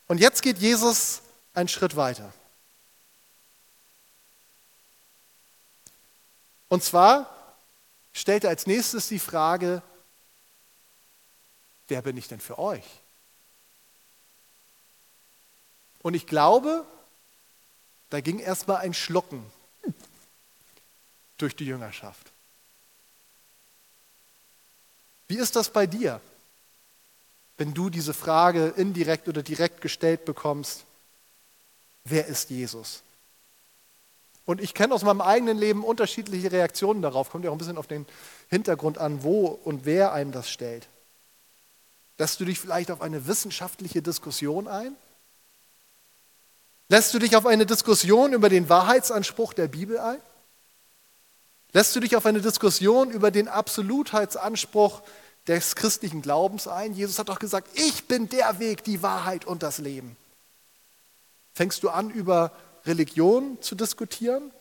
Und 0.08 0.20
jetzt 0.20 0.42
geht 0.42 0.58
Jesus 0.60 1.22
einen 1.54 1.68
Schritt 1.68 1.96
weiter. 1.96 2.32
Und 6.70 6.84
zwar 6.84 7.30
stellt 8.14 8.44
er 8.44 8.50
als 8.50 8.68
nächstes 8.68 9.08
die 9.08 9.20
Frage, 9.20 9.82
wer 11.88 12.02
bin 12.02 12.18
ich 12.18 12.28
denn 12.28 12.40
für 12.40 12.60
euch? 12.60 12.86
Und 16.02 16.14
ich 16.14 16.28
glaube, 16.28 16.86
da 18.10 18.22
ging 18.22 18.40
erstmal 18.40 18.78
ein 18.78 18.94
Schlucken 18.94 19.44
durch 21.38 21.56
die 21.56 21.66
Jüngerschaft. 21.66 22.32
Wie 25.28 25.38
ist 25.38 25.56
das 25.56 25.72
bei 25.72 25.88
dir, 25.88 26.22
wenn 27.58 27.74
du 27.74 27.90
diese 27.90 28.14
Frage 28.14 28.74
indirekt 28.78 29.28
oder 29.28 29.42
direkt 29.42 29.82
gestellt 29.82 30.26
bekommst? 30.26 30.84
Wer 32.04 32.28
ist 32.28 32.50
Jesus? 32.50 33.02
Und 34.46 34.60
ich 34.60 34.74
kenne 34.74 34.94
aus 34.94 35.04
meinem 35.04 35.22
eigenen 35.22 35.58
Leben 35.58 35.84
unterschiedliche 35.84 36.52
Reaktionen 36.52 37.02
darauf. 37.02 37.30
Kommt 37.30 37.46
ja 37.46 37.50
auch 37.50 37.56
ein 37.56 37.60
bisschen 37.60 37.78
auf 37.78 37.88
den 37.88 38.06
Hintergrund 38.50 38.98
an, 38.98 39.24
wo 39.24 39.48
und 39.48 39.86
wer 39.86 40.12
einem 40.12 40.34
das 40.34 40.50
stellt. 40.50 40.88
Lässt 42.18 42.40
du 42.40 42.46
dich 42.46 42.60
vielleicht 42.60 42.92
auf 42.92 43.02
eine 43.02 43.28
wissenschaftliche 43.28 44.02
Diskussion 44.02 44.68
ein? 44.68 44.96
Lässt 46.90 47.14
du 47.14 47.20
dich 47.20 47.36
auf 47.36 47.46
eine 47.46 47.66
Diskussion 47.66 48.34
über 48.34 48.50
den 48.50 48.70
Wahrheitsanspruch 48.70 49.54
der 49.54 49.68
Bibel 49.68 49.98
ein? 49.98 50.22
Lässt 51.72 51.96
du 51.96 52.00
dich 52.00 52.16
auf 52.16 52.26
eine 52.28 52.40
Diskussion 52.40 53.10
über 53.10 53.32
den 53.32 53.48
Absolutheitsanspruch 53.48 55.02
des 55.48 55.76
christlichen 55.76 56.22
Glaubens 56.22 56.68
ein? 56.68 56.94
Jesus 56.94 57.18
hat 57.18 57.30
doch 57.30 57.40
gesagt, 57.40 57.68
ich 57.74 58.06
bin 58.06 58.30
der 58.30 58.60
Weg, 58.60 58.84
die 58.84 59.02
Wahrheit 59.02 59.46
und 59.46 59.64
das 59.64 59.80
Leben. 59.80 60.16
Fängst 61.54 61.82
du 61.82 61.90
an, 61.90 62.12
über 62.12 62.52
Religion 62.86 63.58
zu 63.62 63.74
diskutieren? 63.74 64.52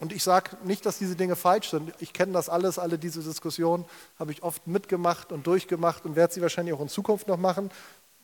Und 0.00 0.12
ich 0.12 0.22
sage 0.22 0.56
nicht, 0.64 0.86
dass 0.86 0.98
diese 0.98 1.14
Dinge 1.14 1.36
falsch 1.36 1.70
sind. 1.70 1.92
Ich 1.98 2.14
kenne 2.14 2.32
das 2.32 2.48
alles, 2.48 2.78
alle 2.78 2.98
diese 2.98 3.22
Diskussionen 3.22 3.84
habe 4.18 4.32
ich 4.32 4.42
oft 4.42 4.66
mitgemacht 4.66 5.30
und 5.30 5.46
durchgemacht 5.46 6.06
und 6.06 6.16
werde 6.16 6.32
sie 6.32 6.40
wahrscheinlich 6.40 6.74
auch 6.74 6.80
in 6.80 6.88
Zukunft 6.88 7.28
noch 7.28 7.36
machen. 7.36 7.70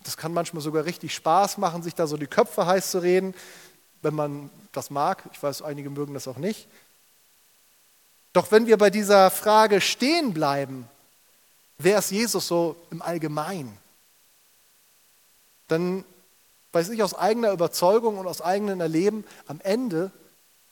Das 0.03 0.17
kann 0.17 0.33
manchmal 0.33 0.63
sogar 0.63 0.87
richtig 0.87 1.15
Spaß 1.15 1.59
machen, 1.59 1.83
sich 1.83 1.95
da 1.95 2.07
so 2.07 2.17
die 2.17 2.27
Köpfe 2.27 2.65
heiß 2.65 2.91
zu 2.91 2.99
reden, 3.01 3.35
wenn 4.01 4.15
man 4.15 4.51
das 4.73 4.89
mag. 4.89 5.23
Ich 5.33 5.43
weiß, 5.43 5.61
einige 5.61 5.91
mögen 5.91 6.15
das 6.15 6.27
auch 6.27 6.39
nicht. 6.39 6.67
Doch 8.33 8.51
wenn 8.51 8.67
wir 8.67 8.79
bei 8.79 8.89
dieser 8.89 9.31
Frage 9.31 9.83
stehen 9.83 10.33
bleiben, 10.33 10.89
wer 11.77 11.99
ist 11.99 12.11
Jesus 12.11 12.47
so 12.47 12.77
im 12.91 13.03
Allgemeinen, 13.03 13.77
dann 15.69 16.05
weiß 16.73 16.89
ich 16.89 17.03
aus 17.03 17.15
eigener 17.15 17.53
Überzeugung 17.53 18.17
und 18.17 18.27
aus 18.27 18.41
eigenem 18.41 18.81
Erleben, 18.81 19.25
am 19.47 19.61
Ende 19.61 20.11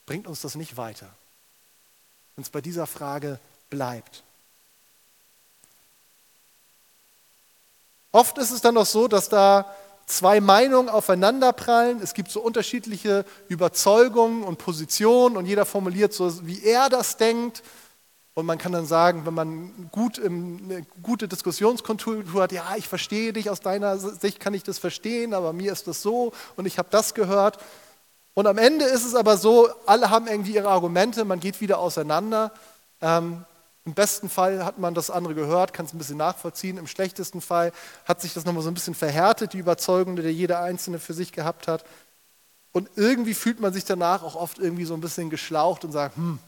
bringt 0.05 0.27
uns 0.27 0.41
das 0.41 0.55
nicht 0.55 0.77
weiter, 0.77 1.09
wenn 2.35 2.43
es 2.43 2.49
bei 2.49 2.61
dieser 2.61 2.87
Frage 2.87 3.39
bleibt. 3.69 4.23
Oft 8.11 8.37
ist 8.37 8.51
es 8.51 8.61
dann 8.61 8.77
auch 8.77 8.85
so, 8.85 9.07
dass 9.07 9.27
da 9.27 9.75
zwei 10.05 10.39
Meinungen 10.39 10.87
aufeinanderprallen. 10.87 12.01
Es 12.01 12.13
gibt 12.13 12.31
so 12.31 12.39
unterschiedliche 12.39 13.25
Überzeugungen 13.49 14.43
und 14.43 14.57
Positionen 14.57 15.35
und 15.35 15.45
jeder 15.45 15.65
formuliert 15.65 16.13
so, 16.13 16.45
wie 16.45 16.63
er 16.63 16.89
das 16.89 17.17
denkt. 17.17 17.63
Und 18.33 18.45
man 18.45 18.57
kann 18.57 18.73
dann 18.73 18.85
sagen, 18.85 19.25
wenn 19.25 19.33
man 19.33 19.89
gut 19.91 20.19
eine 20.19 20.85
gute 21.01 21.27
Diskussionskultur 21.27 22.41
hat, 22.41 22.51
ja, 22.51 22.75
ich 22.75 22.87
verstehe 22.87 23.31
dich, 23.33 23.49
aus 23.49 23.61
deiner 23.61 23.97
Sicht 23.97 24.41
kann 24.41 24.53
ich 24.53 24.63
das 24.63 24.77
verstehen, 24.77 25.33
aber 25.33 25.53
mir 25.53 25.71
ist 25.71 25.87
das 25.87 26.01
so 26.01 26.33
und 26.57 26.65
ich 26.65 26.77
habe 26.77 26.89
das 26.91 27.13
gehört. 27.13 27.59
Und 28.35 28.47
am 28.47 28.57
Ende 28.57 28.85
ist 28.85 29.05
es 29.05 29.15
aber 29.15 29.37
so, 29.37 29.69
alle 29.85 30.09
haben 30.09 30.27
irgendwie 30.27 30.53
ihre 30.53 30.67
Argumente, 30.67 31.25
man 31.25 31.39
geht 31.39 31.61
wieder 31.61 31.79
auseinander. 31.79 32.51
Ähm, 33.01 33.45
im 33.85 33.93
besten 33.93 34.29
Fall 34.29 34.65
hat 34.65 34.77
man 34.77 34.93
das 34.93 35.09
andere 35.09 35.33
gehört, 35.35 35.71
kann 35.71 35.85
es 35.85 35.93
ein 35.93 35.97
bisschen 35.97 36.17
nachvollziehen. 36.17 36.77
Im 36.77 36.85
schlechtesten 36.85 37.39
Fall 37.39 37.71
hat 38.03 38.21
sich 38.21 38.33
das 38.33 38.43
nochmal 38.43 38.61
so 38.61 38.69
ein 38.69 38.73
bisschen 38.73 38.93
verhärtet, 38.93 39.53
die 39.53 39.59
Überzeugung, 39.59 40.17
die 40.17 40.23
jeder 40.23 40.59
Einzelne 40.61 40.99
für 40.99 41.13
sich 41.13 41.31
gehabt 41.31 41.67
hat. 41.67 41.85
Und 42.73 42.89
irgendwie 42.97 43.35
fühlt 43.35 43.61
man 43.61 43.71
sich 43.71 43.85
danach 43.85 44.21
auch 44.21 44.35
oft 44.35 44.59
irgendwie 44.59 44.85
so 44.85 44.95
ein 44.95 45.01
bisschen 45.01 45.29
geschlaucht 45.29 45.85
und 45.85 45.93
sagt, 45.93 46.17
hm, 46.17 46.39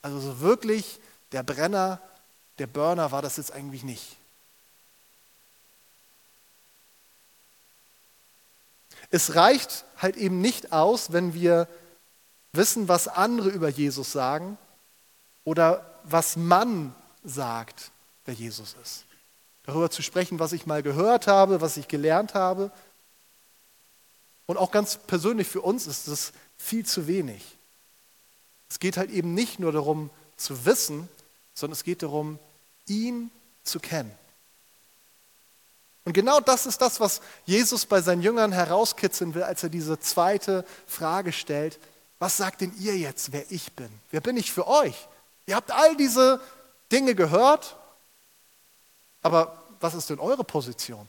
also 0.00 0.18
so 0.18 0.40
wirklich 0.40 0.98
der 1.32 1.42
Brenner, 1.42 2.00
der 2.58 2.68
Burner 2.68 3.12
war 3.12 3.20
das 3.20 3.36
jetzt 3.36 3.52
eigentlich 3.52 3.84
nicht. 3.84 4.16
Es 9.10 9.34
reicht 9.34 9.84
halt 9.96 10.16
eben 10.16 10.40
nicht 10.40 10.72
aus, 10.72 11.12
wenn 11.12 11.34
wir 11.34 11.68
wissen, 12.52 12.88
was 12.88 13.08
andere 13.08 13.48
über 13.48 13.68
Jesus 13.68 14.12
sagen 14.12 14.58
oder 15.44 16.00
was 16.04 16.36
man 16.36 16.94
sagt, 17.24 17.90
wer 18.24 18.34
Jesus 18.34 18.76
ist. 18.82 19.04
Darüber 19.64 19.90
zu 19.90 20.02
sprechen, 20.02 20.38
was 20.38 20.52
ich 20.52 20.66
mal 20.66 20.82
gehört 20.82 21.26
habe, 21.26 21.60
was 21.60 21.76
ich 21.76 21.88
gelernt 21.88 22.34
habe. 22.34 22.70
Und 24.46 24.58
auch 24.58 24.70
ganz 24.70 24.98
persönlich 24.98 25.48
für 25.48 25.62
uns 25.62 25.86
ist 25.86 26.08
das 26.08 26.32
viel 26.58 26.84
zu 26.84 27.06
wenig. 27.06 27.42
Es 28.68 28.78
geht 28.78 28.96
halt 28.96 29.10
eben 29.10 29.34
nicht 29.34 29.58
nur 29.58 29.72
darum 29.72 30.10
zu 30.36 30.66
wissen, 30.66 31.08
sondern 31.54 31.74
es 31.74 31.84
geht 31.84 32.02
darum, 32.02 32.38
ihn 32.86 33.30
zu 33.62 33.80
kennen. 33.80 34.10
Und 36.04 36.12
genau 36.12 36.40
das 36.40 36.66
ist 36.66 36.80
das, 36.80 37.00
was 37.00 37.20
Jesus 37.46 37.86
bei 37.86 38.00
seinen 38.02 38.22
Jüngern 38.22 38.52
herauskitzeln 38.52 39.34
will, 39.34 39.42
als 39.42 39.62
er 39.62 39.70
diese 39.70 39.98
zweite 39.98 40.64
Frage 40.86 41.32
stellt. 41.32 41.78
Was 42.18 42.36
sagt 42.36 42.60
denn 42.60 42.72
ihr 42.78 42.96
jetzt, 42.96 43.32
wer 43.32 43.50
ich 43.50 43.72
bin? 43.72 43.88
Wer 44.10 44.20
bin 44.20 44.36
ich 44.36 44.52
für 44.52 44.66
euch? 44.66 45.08
Ihr 45.46 45.56
habt 45.56 45.70
all 45.70 45.96
diese 45.96 46.40
Dinge 46.92 47.14
gehört, 47.14 47.76
aber 49.22 49.62
was 49.80 49.94
ist 49.94 50.10
denn 50.10 50.18
eure 50.18 50.44
Position? 50.44 51.08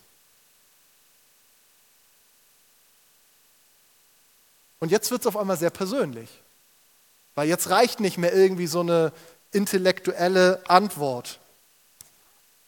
Und 4.80 4.92
jetzt 4.92 5.12
wird 5.12 5.22
es 5.22 5.28
auf 5.28 5.38
einmal 5.38 5.58
sehr 5.58 5.70
persönlich, 5.70 6.30
weil 7.34 7.48
jetzt 7.48 7.70
reicht 7.70 8.00
nicht 8.00 8.18
mehr 8.18 8.34
irgendwie 8.34 8.68
so 8.68 8.82
eine 8.82 9.12
intellektuelle 9.52 10.62
Antwort, 10.68 11.40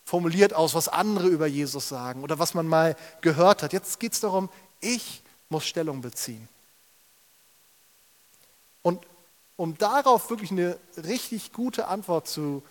formuliert 0.07 0.53
aus, 0.53 0.73
was 0.73 0.87
andere 0.87 1.27
über 1.27 1.47
Jesus 1.47 1.89
sagen 1.89 2.23
oder 2.23 2.39
was 2.39 2.53
man 2.53 2.65
mal 2.65 2.95
gehört 3.19 3.61
hat. 3.61 3.73
Jetzt 3.73 3.99
geht 3.99 4.13
es 4.13 4.21
darum, 4.21 4.49
ich 4.79 5.21
muss 5.49 5.65
Stellung 5.65 5.99
beziehen. 5.99 6.47
Und 8.83 9.05
um 9.57 9.77
darauf 9.77 10.29
wirklich 10.29 10.51
eine 10.51 10.79
richtig 10.95 11.51
gute 11.51 11.87
Antwort 11.89 12.29
zu 12.29 12.63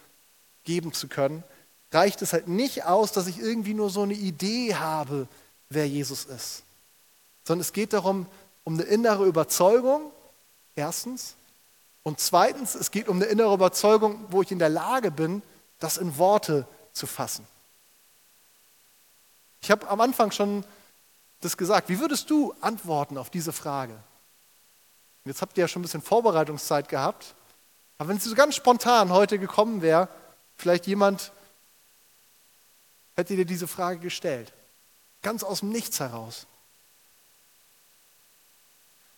geben 0.65 0.95
zu 0.95 1.09
können, 1.09 1.45
reicht 1.93 2.23
es 2.23 2.33
halt 2.33 2.49
nicht 2.49 2.87
aus, 2.87 3.13
dass 3.13 3.27
ich 3.27 3.39
irgendwie 3.39 3.75
nur 3.75 3.91
so 3.91 4.01
eine 4.01 4.15
Idee 4.15 4.75
habe, 4.75 5.29
wer 5.69 5.87
Jesus 5.87 6.25
ist. 6.25 6.63
Sondern 7.45 7.61
es 7.61 7.75
geht 7.75 7.93
darum, 7.93 8.25
um 8.65 8.75
eine 8.75 8.85
innere 8.85 9.27
Überzeugung, 9.27 10.11
erstens. 10.75 11.35
Und 12.03 12.19
zweitens, 12.19 12.75
es 12.75 12.91
geht 12.91 13.09
um 13.09 13.17
eine 13.17 13.27
innere 13.27 13.53
Überzeugung, 13.53 14.25
wo 14.31 14.41
ich 14.41 14.53
in 14.53 14.59
der 14.59 14.71
Lage 14.71 15.11
bin, 15.11 15.43
das 15.79 15.99
in 15.99 16.17
Worte 16.17 16.67
zu 16.97 17.07
fassen. 17.07 17.47
Ich 19.61 19.71
habe 19.71 19.89
am 19.89 20.01
Anfang 20.01 20.31
schon 20.31 20.65
das 21.41 21.57
gesagt. 21.57 21.89
Wie 21.89 22.01
würdest 22.01 22.31
du 22.31 22.55
antworten 22.61 23.19
auf 23.19 23.31
diese 23.31 23.53
Frage? 23.53 23.95
Jetzt 25.25 25.43
habt 25.43 25.57
ihr 25.59 25.63
ja 25.63 25.69
schon 25.69 25.81
ein 25.81 25.83
bisschen 25.83 26.03
Vorbereitungszeit 26.03 26.89
gehabt. 26.89 27.35
Aber 27.99 28.09
wenn 28.09 28.17
es 28.17 28.25
so 28.25 28.35
ganz 28.35 28.55
spontan 28.55 29.11
heute 29.11 29.39
gekommen 29.39 29.83
wäre, 29.83 30.09
vielleicht 30.57 30.87
jemand, 30.87 31.33
hätte 33.15 33.37
dir 33.37 33.47
diese 33.47 33.67
Frage 33.67 33.99
gestellt. 33.99 34.53
Ganz 35.23 35.43
aus 35.43 35.61
dem 35.61 35.71
Nichts 35.71 36.01
heraus. 36.01 36.47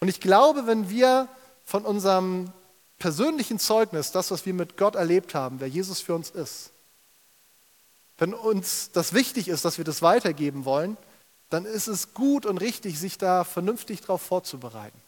Und 0.00 0.08
ich 0.08 0.20
glaube, 0.20 0.66
wenn 0.66 0.88
wir 0.88 1.28
von 1.64 1.84
unserem 1.84 2.52
persönlichen 2.98 3.58
Zeugnis, 3.58 4.12
das, 4.12 4.30
was 4.30 4.46
wir 4.46 4.54
mit 4.54 4.76
Gott 4.76 4.94
erlebt 4.94 5.34
haben, 5.34 5.60
wer 5.60 5.68
Jesus 5.68 6.00
für 6.00 6.14
uns 6.14 6.30
ist, 6.30 6.70
wenn 8.18 8.34
uns 8.34 8.90
das 8.92 9.14
wichtig 9.14 9.48
ist, 9.48 9.64
dass 9.64 9.78
wir 9.78 9.84
das 9.84 10.02
weitergeben 10.02 10.64
wollen, 10.64 10.96
dann 11.50 11.64
ist 11.64 11.86
es 11.86 12.12
gut 12.12 12.44
und 12.44 12.58
richtig, 12.58 12.98
sich 12.98 13.16
da 13.16 13.44
vernünftig 13.44 14.02
darauf 14.02 14.20
vorzubereiten. 14.20 15.00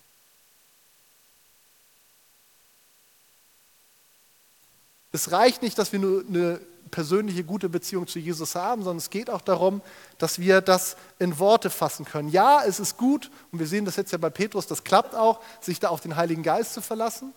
Es 5.12 5.32
reicht 5.32 5.62
nicht, 5.62 5.76
dass 5.76 5.92
wir 5.92 5.98
nur 5.98 6.24
eine 6.26 6.60
persönliche 6.90 7.44
gute 7.44 7.68
Beziehung 7.68 8.06
zu 8.06 8.18
Jesus 8.18 8.54
haben, 8.54 8.82
sondern 8.82 8.98
es 8.98 9.10
geht 9.10 9.28
auch 9.28 9.40
darum, 9.40 9.80
dass 10.18 10.38
wir 10.38 10.60
das 10.60 10.96
in 11.18 11.38
Worte 11.38 11.70
fassen 11.70 12.04
können. 12.04 12.28
Ja, 12.28 12.62
es 12.64 12.80
ist 12.80 12.96
gut, 12.96 13.30
und 13.52 13.58
wir 13.58 13.66
sehen 13.66 13.84
das 13.84 13.96
jetzt 13.96 14.12
ja 14.12 14.18
bei 14.18 14.30
Petrus, 14.30 14.66
das 14.66 14.84
klappt 14.84 15.14
auch, 15.14 15.40
sich 15.60 15.80
da 15.80 15.88
auf 15.88 16.00
den 16.00 16.16
Heiligen 16.16 16.42
Geist 16.42 16.74
zu 16.74 16.80
verlassen. 16.80 17.32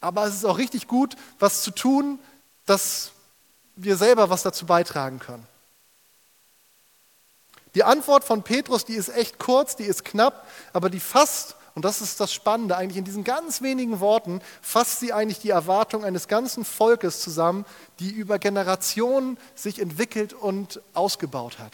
Aber 0.00 0.26
es 0.26 0.34
ist 0.34 0.44
auch 0.44 0.58
richtig 0.58 0.88
gut, 0.88 1.16
was 1.38 1.62
zu 1.62 1.70
tun, 1.70 2.18
dass 2.66 3.12
wir 3.78 3.96
selber 3.96 4.28
was 4.30 4.42
dazu 4.42 4.66
beitragen 4.66 5.18
können. 5.18 5.46
Die 7.74 7.84
Antwort 7.84 8.24
von 8.24 8.42
Petrus, 8.42 8.84
die 8.84 8.94
ist 8.94 9.08
echt 9.08 9.38
kurz, 9.38 9.76
die 9.76 9.84
ist 9.84 10.04
knapp, 10.04 10.46
aber 10.72 10.90
die 10.90 11.00
fasst, 11.00 11.54
und 11.74 11.84
das 11.84 12.00
ist 12.00 12.18
das 12.18 12.32
Spannende, 12.32 12.76
eigentlich 12.76 12.96
in 12.96 13.04
diesen 13.04 13.24
ganz 13.24 13.62
wenigen 13.62 14.00
Worten 14.00 14.40
fasst 14.62 15.00
sie 15.00 15.12
eigentlich 15.12 15.38
die 15.38 15.50
Erwartung 15.50 16.04
eines 16.04 16.26
ganzen 16.26 16.64
Volkes 16.64 17.20
zusammen, 17.20 17.64
die 18.00 18.10
über 18.10 18.38
Generationen 18.38 19.38
sich 19.54 19.78
entwickelt 19.78 20.32
und 20.32 20.80
ausgebaut 20.94 21.58
hat. 21.58 21.72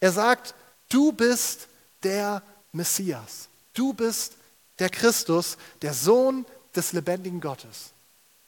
Er 0.00 0.12
sagt, 0.12 0.54
du 0.90 1.12
bist 1.12 1.68
der 2.02 2.42
Messias, 2.72 3.48
du 3.72 3.94
bist 3.94 4.34
der 4.78 4.90
Christus, 4.90 5.56
der 5.80 5.94
Sohn 5.94 6.44
des 6.74 6.92
lebendigen 6.92 7.40
Gottes. 7.40 7.92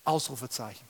Ausrufezeichen. 0.05 0.88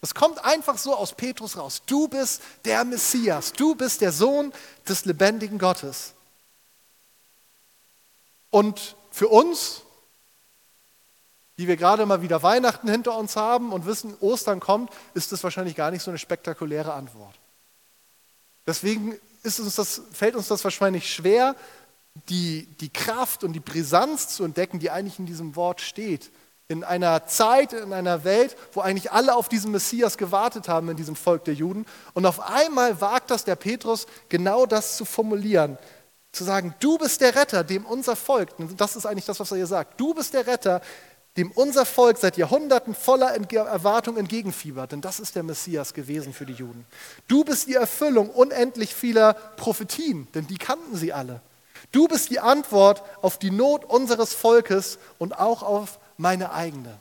Das 0.00 0.14
kommt 0.14 0.42
einfach 0.44 0.78
so 0.78 0.94
aus 0.96 1.14
Petrus 1.14 1.56
raus. 1.56 1.82
Du 1.86 2.08
bist 2.08 2.40
der 2.64 2.84
Messias, 2.84 3.52
du 3.52 3.74
bist 3.74 4.00
der 4.00 4.12
Sohn 4.12 4.52
des 4.88 5.04
lebendigen 5.04 5.58
Gottes. 5.58 6.14
Und 8.50 8.96
für 9.10 9.28
uns, 9.28 9.82
die 11.58 11.68
wir 11.68 11.76
gerade 11.76 12.06
mal 12.06 12.22
wieder 12.22 12.42
Weihnachten 12.42 12.88
hinter 12.88 13.16
uns 13.16 13.36
haben 13.36 13.72
und 13.72 13.84
wissen, 13.84 14.16
Ostern 14.20 14.60
kommt, 14.60 14.90
ist 15.14 15.32
das 15.32 15.44
wahrscheinlich 15.44 15.76
gar 15.76 15.90
nicht 15.90 16.02
so 16.02 16.10
eine 16.10 16.18
spektakuläre 16.18 16.94
Antwort. 16.94 17.38
Deswegen 18.66 19.18
uns 19.44 19.74
das, 19.74 20.02
fällt 20.12 20.34
uns 20.34 20.48
das 20.48 20.64
wahrscheinlich 20.64 21.12
schwer, 21.12 21.54
die, 22.28 22.66
die 22.80 22.88
Kraft 22.88 23.44
und 23.44 23.52
die 23.52 23.60
Brisanz 23.60 24.28
zu 24.28 24.44
entdecken, 24.44 24.78
die 24.78 24.90
eigentlich 24.90 25.18
in 25.18 25.26
diesem 25.26 25.56
Wort 25.56 25.80
steht. 25.80 26.30
In 26.70 26.84
einer 26.84 27.26
Zeit, 27.26 27.72
in 27.72 27.92
einer 27.92 28.22
Welt, 28.22 28.56
wo 28.74 28.80
eigentlich 28.80 29.10
alle 29.10 29.34
auf 29.34 29.48
diesen 29.48 29.72
Messias 29.72 30.16
gewartet 30.16 30.68
haben, 30.68 30.88
in 30.88 30.96
diesem 30.96 31.16
Volk 31.16 31.44
der 31.44 31.54
Juden. 31.54 31.84
Und 32.14 32.26
auf 32.26 32.38
einmal 32.48 33.00
wagt 33.00 33.32
das 33.32 33.44
der 33.44 33.56
Petrus, 33.56 34.06
genau 34.28 34.66
das 34.66 34.96
zu 34.96 35.04
formulieren. 35.04 35.78
Zu 36.30 36.44
sagen, 36.44 36.76
du 36.78 36.96
bist 36.96 37.22
der 37.22 37.34
Retter, 37.34 37.64
dem 37.64 37.84
unser 37.84 38.14
Volk, 38.14 38.50
das 38.76 38.94
ist 38.94 39.04
eigentlich 39.04 39.24
das, 39.24 39.40
was 39.40 39.50
er 39.50 39.56
hier 39.56 39.66
sagt, 39.66 40.00
du 40.00 40.14
bist 40.14 40.32
der 40.32 40.46
Retter, 40.46 40.80
dem 41.36 41.50
unser 41.52 41.84
Volk 41.84 42.18
seit 42.18 42.36
Jahrhunderten 42.36 42.94
voller 42.94 43.34
Erwartung 43.34 44.16
entgegenfiebert. 44.16 44.92
Denn 44.92 45.00
das 45.00 45.20
ist 45.20 45.36
der 45.36 45.42
Messias 45.42 45.94
gewesen 45.94 46.32
für 46.32 46.46
die 46.46 46.52
Juden. 46.52 46.86
Du 47.28 47.44
bist 47.44 47.68
die 47.68 47.74
Erfüllung 47.74 48.30
unendlich 48.30 48.94
vieler 48.94 49.34
Prophetien, 49.56 50.28
denn 50.34 50.46
die 50.46 50.58
kannten 50.58 50.96
sie 50.96 51.12
alle. 51.12 51.40
Du 51.92 52.08
bist 52.08 52.30
die 52.30 52.40
Antwort 52.40 53.02
auf 53.22 53.38
die 53.38 53.50
Not 53.50 53.84
unseres 53.84 54.34
Volkes 54.34 54.98
und 55.18 55.38
auch 55.38 55.62
auf 55.62 55.99
meine 56.20 56.52
eigene. 56.52 56.98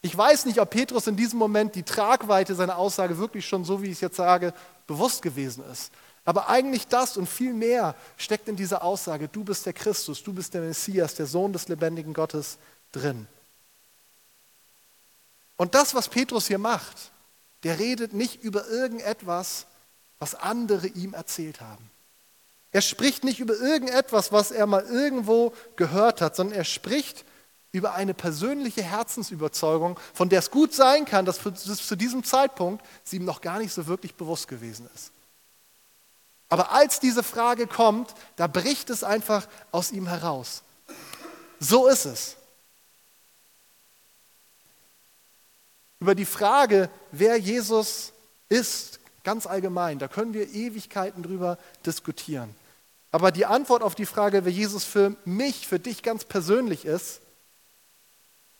Ich 0.00 0.16
weiß 0.16 0.46
nicht, 0.46 0.58
ob 0.58 0.70
Petrus 0.70 1.06
in 1.06 1.16
diesem 1.16 1.38
Moment 1.38 1.74
die 1.74 1.82
Tragweite 1.82 2.54
seiner 2.54 2.78
Aussage 2.78 3.18
wirklich 3.18 3.46
schon, 3.46 3.64
so 3.64 3.82
wie 3.82 3.86
ich 3.86 3.92
es 3.92 4.00
jetzt 4.00 4.16
sage, 4.16 4.52
bewusst 4.86 5.22
gewesen 5.22 5.62
ist. 5.70 5.92
Aber 6.24 6.48
eigentlich 6.48 6.88
das 6.88 7.16
und 7.16 7.28
viel 7.28 7.52
mehr 7.52 7.94
steckt 8.16 8.48
in 8.48 8.56
dieser 8.56 8.82
Aussage, 8.82 9.28
du 9.28 9.44
bist 9.44 9.66
der 9.66 9.74
Christus, 9.74 10.22
du 10.22 10.32
bist 10.32 10.54
der 10.54 10.62
Messias, 10.62 11.14
der 11.14 11.26
Sohn 11.26 11.52
des 11.52 11.68
lebendigen 11.68 12.14
Gottes 12.14 12.56
drin. 12.92 13.26
Und 15.56 15.74
das, 15.74 15.94
was 15.94 16.08
Petrus 16.08 16.46
hier 16.46 16.58
macht, 16.58 17.10
der 17.62 17.78
redet 17.78 18.14
nicht 18.14 18.42
über 18.42 18.66
irgendetwas, 18.68 19.66
was 20.18 20.34
andere 20.34 20.86
ihm 20.86 21.12
erzählt 21.12 21.60
haben. 21.60 21.90
Er 22.72 22.80
spricht 22.80 23.24
nicht 23.24 23.40
über 23.40 23.54
irgendetwas, 23.54 24.32
was 24.32 24.50
er 24.50 24.66
mal 24.66 24.84
irgendwo 24.84 25.52
gehört 25.76 26.20
hat, 26.20 26.34
sondern 26.34 26.58
er 26.58 26.64
spricht 26.64 27.24
über 27.74 27.94
eine 27.94 28.14
persönliche 28.14 28.84
Herzensüberzeugung, 28.84 29.98
von 30.12 30.28
der 30.28 30.38
es 30.38 30.52
gut 30.52 30.72
sein 30.72 31.04
kann, 31.06 31.24
dass 31.26 31.40
zu 31.42 31.96
diesem 31.96 32.22
Zeitpunkt 32.22 32.86
sie 33.02 33.16
ihm 33.16 33.24
noch 33.24 33.40
gar 33.40 33.58
nicht 33.58 33.74
so 33.74 33.88
wirklich 33.88 34.14
bewusst 34.14 34.46
gewesen 34.46 34.88
ist. 34.94 35.10
Aber 36.48 36.70
als 36.70 37.00
diese 37.00 37.24
Frage 37.24 37.66
kommt, 37.66 38.14
da 38.36 38.46
bricht 38.46 38.90
es 38.90 39.02
einfach 39.02 39.48
aus 39.72 39.90
ihm 39.90 40.06
heraus. 40.06 40.62
So 41.58 41.88
ist 41.88 42.04
es. 42.04 42.36
Über 45.98 46.14
die 46.14 46.26
Frage, 46.26 46.88
wer 47.10 47.36
Jesus 47.38 48.12
ist, 48.48 49.00
ganz 49.24 49.46
allgemein, 49.48 49.98
da 49.98 50.06
können 50.06 50.32
wir 50.32 50.48
Ewigkeiten 50.48 51.24
drüber 51.24 51.58
diskutieren. 51.84 52.54
Aber 53.10 53.32
die 53.32 53.46
Antwort 53.46 53.82
auf 53.82 53.96
die 53.96 54.06
Frage, 54.06 54.44
wer 54.44 54.52
Jesus 54.52 54.84
für 54.84 55.16
mich, 55.24 55.66
für 55.66 55.80
dich 55.80 56.04
ganz 56.04 56.24
persönlich 56.24 56.84
ist, 56.84 57.20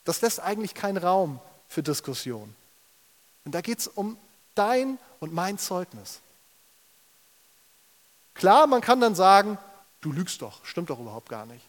das 0.04 0.20
lässt 0.20 0.40
eigentlich 0.40 0.74
keinen 0.74 0.98
Raum 0.98 1.40
für 1.68 1.82
Diskussion. 1.82 2.54
Und 3.44 3.54
da 3.54 3.60
geht 3.60 3.80
es 3.80 3.88
um 3.88 4.16
dein 4.54 4.98
und 5.20 5.32
mein 5.32 5.58
Zeugnis. 5.58 6.20
Klar, 8.34 8.66
man 8.66 8.80
kann 8.80 9.00
dann 9.00 9.14
sagen, 9.14 9.58
du 10.00 10.12
lügst 10.12 10.42
doch, 10.42 10.64
stimmt 10.64 10.90
doch 10.90 11.00
überhaupt 11.00 11.28
gar 11.28 11.46
nicht. 11.46 11.64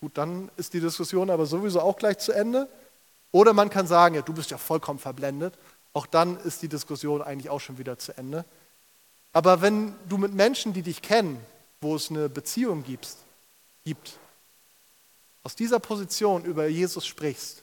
Gut, 0.00 0.12
dann 0.16 0.50
ist 0.56 0.74
die 0.74 0.80
Diskussion 0.80 1.30
aber 1.30 1.46
sowieso 1.46 1.80
auch 1.80 1.96
gleich 1.96 2.18
zu 2.18 2.32
Ende. 2.32 2.68
Oder 3.32 3.52
man 3.52 3.68
kann 3.68 3.86
sagen, 3.86 4.14
ja, 4.14 4.22
du 4.22 4.32
bist 4.32 4.50
ja 4.50 4.58
vollkommen 4.58 4.98
verblendet. 4.98 5.54
Auch 5.92 6.06
dann 6.06 6.38
ist 6.38 6.62
die 6.62 6.68
Diskussion 6.68 7.22
eigentlich 7.22 7.50
auch 7.50 7.60
schon 7.60 7.78
wieder 7.78 7.98
zu 7.98 8.16
Ende. 8.16 8.44
Aber 9.32 9.60
wenn 9.60 9.94
du 10.08 10.16
mit 10.18 10.32
Menschen, 10.32 10.72
die 10.72 10.82
dich 10.82 11.02
kennen, 11.02 11.44
wo 11.80 11.96
es 11.96 12.10
eine 12.10 12.28
Beziehung 12.28 12.84
gibt, 12.84 13.08
gibt, 13.84 14.18
aus 15.42 15.54
dieser 15.54 15.78
Position 15.78 16.44
über 16.44 16.66
Jesus 16.66 17.06
sprichst, 17.06 17.62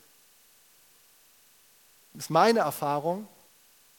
ist 2.17 2.29
meine 2.29 2.59
Erfahrung, 2.59 3.27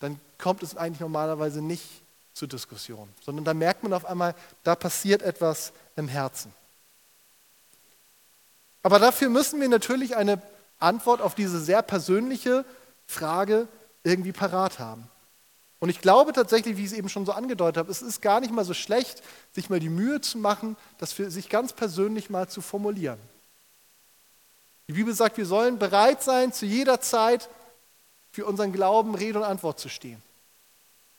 dann 0.00 0.20
kommt 0.38 0.62
es 0.62 0.76
eigentlich 0.76 1.00
normalerweise 1.00 1.62
nicht 1.62 2.02
zur 2.34 2.48
Diskussion, 2.48 3.08
sondern 3.22 3.44
da 3.44 3.54
merkt 3.54 3.82
man 3.82 3.92
auf 3.92 4.04
einmal, 4.04 4.34
da 4.62 4.74
passiert 4.74 5.22
etwas 5.22 5.72
im 5.96 6.08
Herzen. 6.08 6.52
Aber 8.82 8.98
dafür 8.98 9.30
müssen 9.30 9.60
wir 9.60 9.68
natürlich 9.68 10.16
eine 10.16 10.40
Antwort 10.78 11.20
auf 11.20 11.34
diese 11.34 11.58
sehr 11.58 11.82
persönliche 11.82 12.64
Frage 13.06 13.68
irgendwie 14.04 14.32
parat 14.32 14.78
haben. 14.78 15.08
Und 15.78 15.88
ich 15.88 16.00
glaube 16.00 16.32
tatsächlich, 16.32 16.76
wie 16.76 16.82
ich 16.82 16.92
es 16.92 16.96
eben 16.96 17.08
schon 17.08 17.26
so 17.26 17.32
angedeutet 17.32 17.78
habe, 17.78 17.90
es 17.90 18.02
ist 18.02 18.22
gar 18.22 18.40
nicht 18.40 18.52
mal 18.52 18.64
so 18.64 18.74
schlecht, 18.74 19.22
sich 19.52 19.68
mal 19.70 19.80
die 19.80 19.88
Mühe 19.88 20.20
zu 20.20 20.38
machen, 20.38 20.76
das 20.98 21.12
für 21.12 21.30
sich 21.30 21.48
ganz 21.48 21.72
persönlich 21.72 22.30
mal 22.30 22.48
zu 22.48 22.60
formulieren. 22.60 23.18
Die 24.88 24.92
Bibel 24.92 25.12
sagt, 25.14 25.36
wir 25.36 25.46
sollen 25.46 25.78
bereit 25.78 26.22
sein, 26.22 26.52
zu 26.52 26.64
jeder 26.64 27.00
Zeit 27.00 27.48
für 28.36 28.44
unseren 28.44 28.70
Glauben 28.70 29.14
Rede 29.14 29.38
und 29.38 29.46
Antwort 29.46 29.80
zu 29.80 29.88
stehen. 29.88 30.22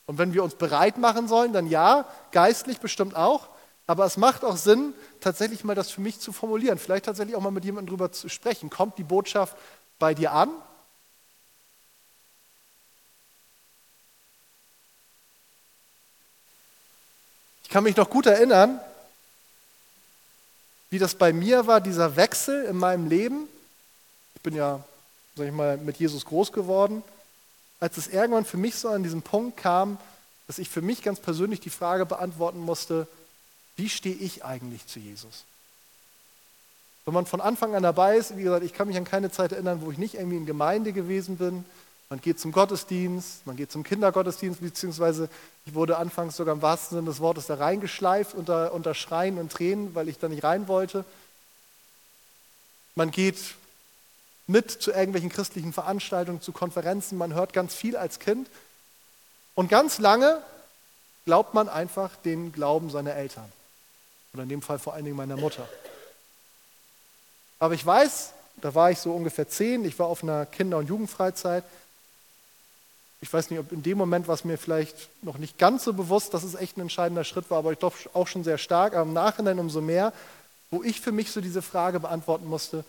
Und 0.06 0.18
wenn 0.18 0.34
wir 0.34 0.44
uns 0.44 0.54
bereit 0.54 0.98
machen 0.98 1.26
sollen, 1.26 1.52
dann 1.52 1.66
ja, 1.66 2.06
geistlich 2.30 2.78
bestimmt 2.78 3.16
auch, 3.16 3.48
aber 3.88 4.04
es 4.04 4.16
macht 4.16 4.44
auch 4.44 4.56
Sinn, 4.56 4.94
tatsächlich 5.18 5.64
mal 5.64 5.74
das 5.74 5.90
für 5.90 6.00
mich 6.00 6.20
zu 6.20 6.32
formulieren, 6.32 6.78
vielleicht 6.78 7.06
tatsächlich 7.06 7.34
auch 7.34 7.40
mal 7.40 7.50
mit 7.50 7.64
jemandem 7.64 7.88
drüber 7.88 8.12
zu 8.12 8.28
sprechen. 8.28 8.70
Kommt 8.70 8.98
die 8.98 9.02
Botschaft 9.02 9.56
bei 9.98 10.14
dir 10.14 10.30
an? 10.30 10.48
Ich 17.64 17.68
kann 17.68 17.82
mich 17.82 17.96
noch 17.96 18.08
gut 18.08 18.26
erinnern, 18.26 18.78
wie 20.90 21.00
das 21.00 21.16
bei 21.16 21.32
mir 21.32 21.66
war, 21.66 21.80
dieser 21.80 22.14
Wechsel 22.14 22.64
in 22.66 22.76
meinem 22.76 23.08
Leben. 23.08 23.48
Ich 24.36 24.40
bin 24.40 24.54
ja, 24.54 24.84
sag 25.38 25.46
ich 25.46 25.52
mal, 25.52 25.78
mit 25.78 25.96
Jesus 25.96 26.24
groß 26.26 26.52
geworden. 26.52 27.02
Als 27.80 27.96
es 27.96 28.08
irgendwann 28.08 28.44
für 28.44 28.56
mich 28.56 28.74
so 28.74 28.88
an 28.88 29.02
diesen 29.02 29.22
Punkt 29.22 29.56
kam, 29.56 29.98
dass 30.46 30.58
ich 30.58 30.68
für 30.68 30.82
mich 30.82 31.02
ganz 31.02 31.20
persönlich 31.20 31.60
die 31.60 31.70
Frage 31.70 32.04
beantworten 32.04 32.58
musste, 32.58 33.06
wie 33.76 33.88
stehe 33.88 34.14
ich 34.14 34.44
eigentlich 34.44 34.86
zu 34.86 34.98
Jesus? 34.98 35.44
Wenn 37.04 37.14
man 37.14 37.26
von 37.26 37.40
Anfang 37.40 37.74
an 37.74 37.82
dabei 37.82 38.16
ist, 38.16 38.36
wie 38.36 38.42
gesagt, 38.42 38.64
ich 38.64 38.74
kann 38.74 38.88
mich 38.88 38.96
an 38.96 39.04
keine 39.04 39.30
Zeit 39.30 39.52
erinnern, 39.52 39.80
wo 39.80 39.90
ich 39.90 39.98
nicht 39.98 40.14
irgendwie 40.14 40.36
in 40.36 40.46
Gemeinde 40.46 40.92
gewesen 40.92 41.38
bin, 41.38 41.64
Man 42.10 42.22
geht 42.22 42.40
zum 42.40 42.52
Gottesdienst, 42.52 43.46
man 43.46 43.56
geht 43.56 43.70
zum 43.70 43.82
Kindergottesdienst, 43.82 44.62
beziehungsweise 44.62 45.28
ich 45.66 45.74
wurde 45.74 45.98
anfangs 45.98 46.36
sogar 46.36 46.54
im 46.54 46.62
wahrsten 46.62 46.96
Sinne 46.96 47.10
des 47.10 47.20
Wortes 47.20 47.46
da 47.46 47.56
reingeschleift 47.56 48.34
unter, 48.34 48.72
unter 48.72 48.94
Schreien 48.94 49.36
und 49.36 49.52
Tränen, 49.52 49.94
weil 49.94 50.08
ich 50.08 50.18
da 50.18 50.28
nicht 50.28 50.42
rein 50.42 50.68
wollte. 50.68 51.04
Man 52.94 53.10
geht 53.10 53.36
mit 54.48 54.70
zu 54.70 54.90
irgendwelchen 54.90 55.28
christlichen 55.28 55.72
Veranstaltungen, 55.72 56.40
zu 56.40 56.52
Konferenzen, 56.52 57.18
man 57.18 57.34
hört 57.34 57.52
ganz 57.52 57.74
viel 57.74 57.96
als 57.96 58.18
Kind. 58.18 58.48
Und 59.54 59.68
ganz 59.68 59.98
lange 59.98 60.42
glaubt 61.26 61.52
man 61.52 61.68
einfach 61.68 62.16
den 62.16 62.50
Glauben 62.50 62.90
seiner 62.90 63.14
Eltern. 63.14 63.52
Oder 64.32 64.44
in 64.44 64.48
dem 64.48 64.62
Fall 64.62 64.78
vor 64.78 64.94
allen 64.94 65.04
Dingen 65.04 65.16
meiner 65.16 65.36
Mutter. 65.36 65.68
Aber 67.58 67.74
ich 67.74 67.84
weiß, 67.84 68.32
da 68.56 68.74
war 68.74 68.90
ich 68.90 68.98
so 68.98 69.12
ungefähr 69.12 69.48
zehn, 69.48 69.84
ich 69.84 69.98
war 69.98 70.06
auf 70.06 70.22
einer 70.22 70.46
Kinder- 70.46 70.78
und 70.78 70.88
Jugendfreizeit. 70.88 71.64
Ich 73.20 73.30
weiß 73.30 73.50
nicht, 73.50 73.58
ob 73.58 73.70
in 73.72 73.82
dem 73.82 73.98
Moment 73.98 74.28
war 74.28 74.34
es 74.34 74.44
mir 74.44 74.56
vielleicht 74.56 75.10
noch 75.22 75.36
nicht 75.36 75.58
ganz 75.58 75.84
so 75.84 75.92
bewusst, 75.92 76.32
dass 76.32 76.44
es 76.44 76.54
echt 76.54 76.78
ein 76.78 76.82
entscheidender 76.82 77.24
Schritt 77.24 77.50
war, 77.50 77.58
aber 77.58 77.72
ich 77.72 77.78
doch 77.78 77.94
auch 78.14 78.28
schon 78.28 78.44
sehr 78.44 78.58
stark, 78.58 78.94
aber 78.94 79.02
im 79.02 79.12
Nachhinein 79.12 79.58
umso 79.58 79.82
mehr, 79.82 80.12
wo 80.70 80.82
ich 80.82 81.00
für 81.00 81.12
mich 81.12 81.32
so 81.32 81.40
diese 81.40 81.62
Frage 81.62 82.00
beantworten 82.00 82.46
musste, 82.46 82.84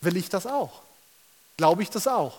will 0.00 0.16
ich 0.16 0.28
das 0.28 0.46
auch? 0.46 0.82
Glaube 1.56 1.82
ich 1.82 1.90
das 1.90 2.06
auch? 2.06 2.38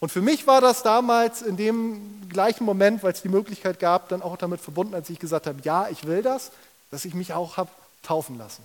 Und 0.00 0.10
für 0.10 0.20
mich 0.20 0.46
war 0.46 0.60
das 0.60 0.82
damals 0.82 1.40
in 1.40 1.56
dem 1.56 2.28
gleichen 2.28 2.64
Moment, 2.64 3.02
weil 3.02 3.12
es 3.12 3.22
die 3.22 3.28
Möglichkeit 3.28 3.78
gab, 3.78 4.08
dann 4.08 4.22
auch 4.22 4.36
damit 4.36 4.60
verbunden, 4.60 4.94
als 4.94 5.08
ich 5.08 5.18
gesagt 5.18 5.46
habe, 5.46 5.60
ja, 5.62 5.88
ich 5.88 6.06
will 6.06 6.22
das, 6.22 6.50
dass 6.90 7.04
ich 7.04 7.14
mich 7.14 7.32
auch 7.32 7.56
habe 7.56 7.70
taufen 8.02 8.36
lassen. 8.36 8.62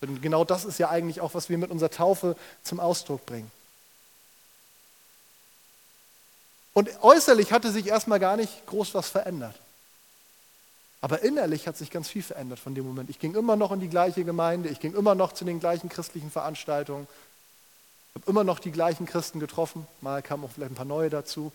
Denn 0.00 0.20
genau 0.20 0.44
das 0.44 0.64
ist 0.64 0.78
ja 0.78 0.88
eigentlich 0.88 1.20
auch, 1.20 1.34
was 1.34 1.48
wir 1.48 1.58
mit 1.58 1.70
unserer 1.70 1.90
Taufe 1.90 2.36
zum 2.64 2.80
Ausdruck 2.80 3.24
bringen. 3.24 3.50
Und 6.74 6.90
äußerlich 7.02 7.52
hatte 7.52 7.70
sich 7.70 7.86
erstmal 7.86 8.18
gar 8.18 8.36
nicht 8.36 8.66
groß 8.66 8.94
was 8.94 9.08
verändert. 9.08 9.54
Aber 11.02 11.22
innerlich 11.22 11.66
hat 11.66 11.76
sich 11.76 11.90
ganz 11.90 12.08
viel 12.08 12.22
verändert 12.22 12.58
von 12.58 12.74
dem 12.74 12.86
Moment. 12.86 13.10
Ich 13.10 13.18
ging 13.18 13.34
immer 13.34 13.56
noch 13.56 13.72
in 13.72 13.80
die 13.80 13.88
gleiche 13.88 14.24
Gemeinde, 14.24 14.68
ich 14.68 14.80
ging 14.80 14.94
immer 14.94 15.14
noch 15.14 15.32
zu 15.32 15.44
den 15.44 15.60
gleichen 15.60 15.88
christlichen 15.88 16.30
Veranstaltungen, 16.30 17.06
habe 18.14 18.30
immer 18.30 18.44
noch 18.44 18.58
die 18.58 18.72
gleichen 18.72 19.06
Christen 19.06 19.40
getroffen, 19.40 19.86
mal 20.00 20.22
kamen 20.22 20.44
auch 20.44 20.50
vielleicht 20.50 20.72
ein 20.72 20.76
paar 20.76 20.84
neue 20.84 21.10
dazu. 21.10 21.52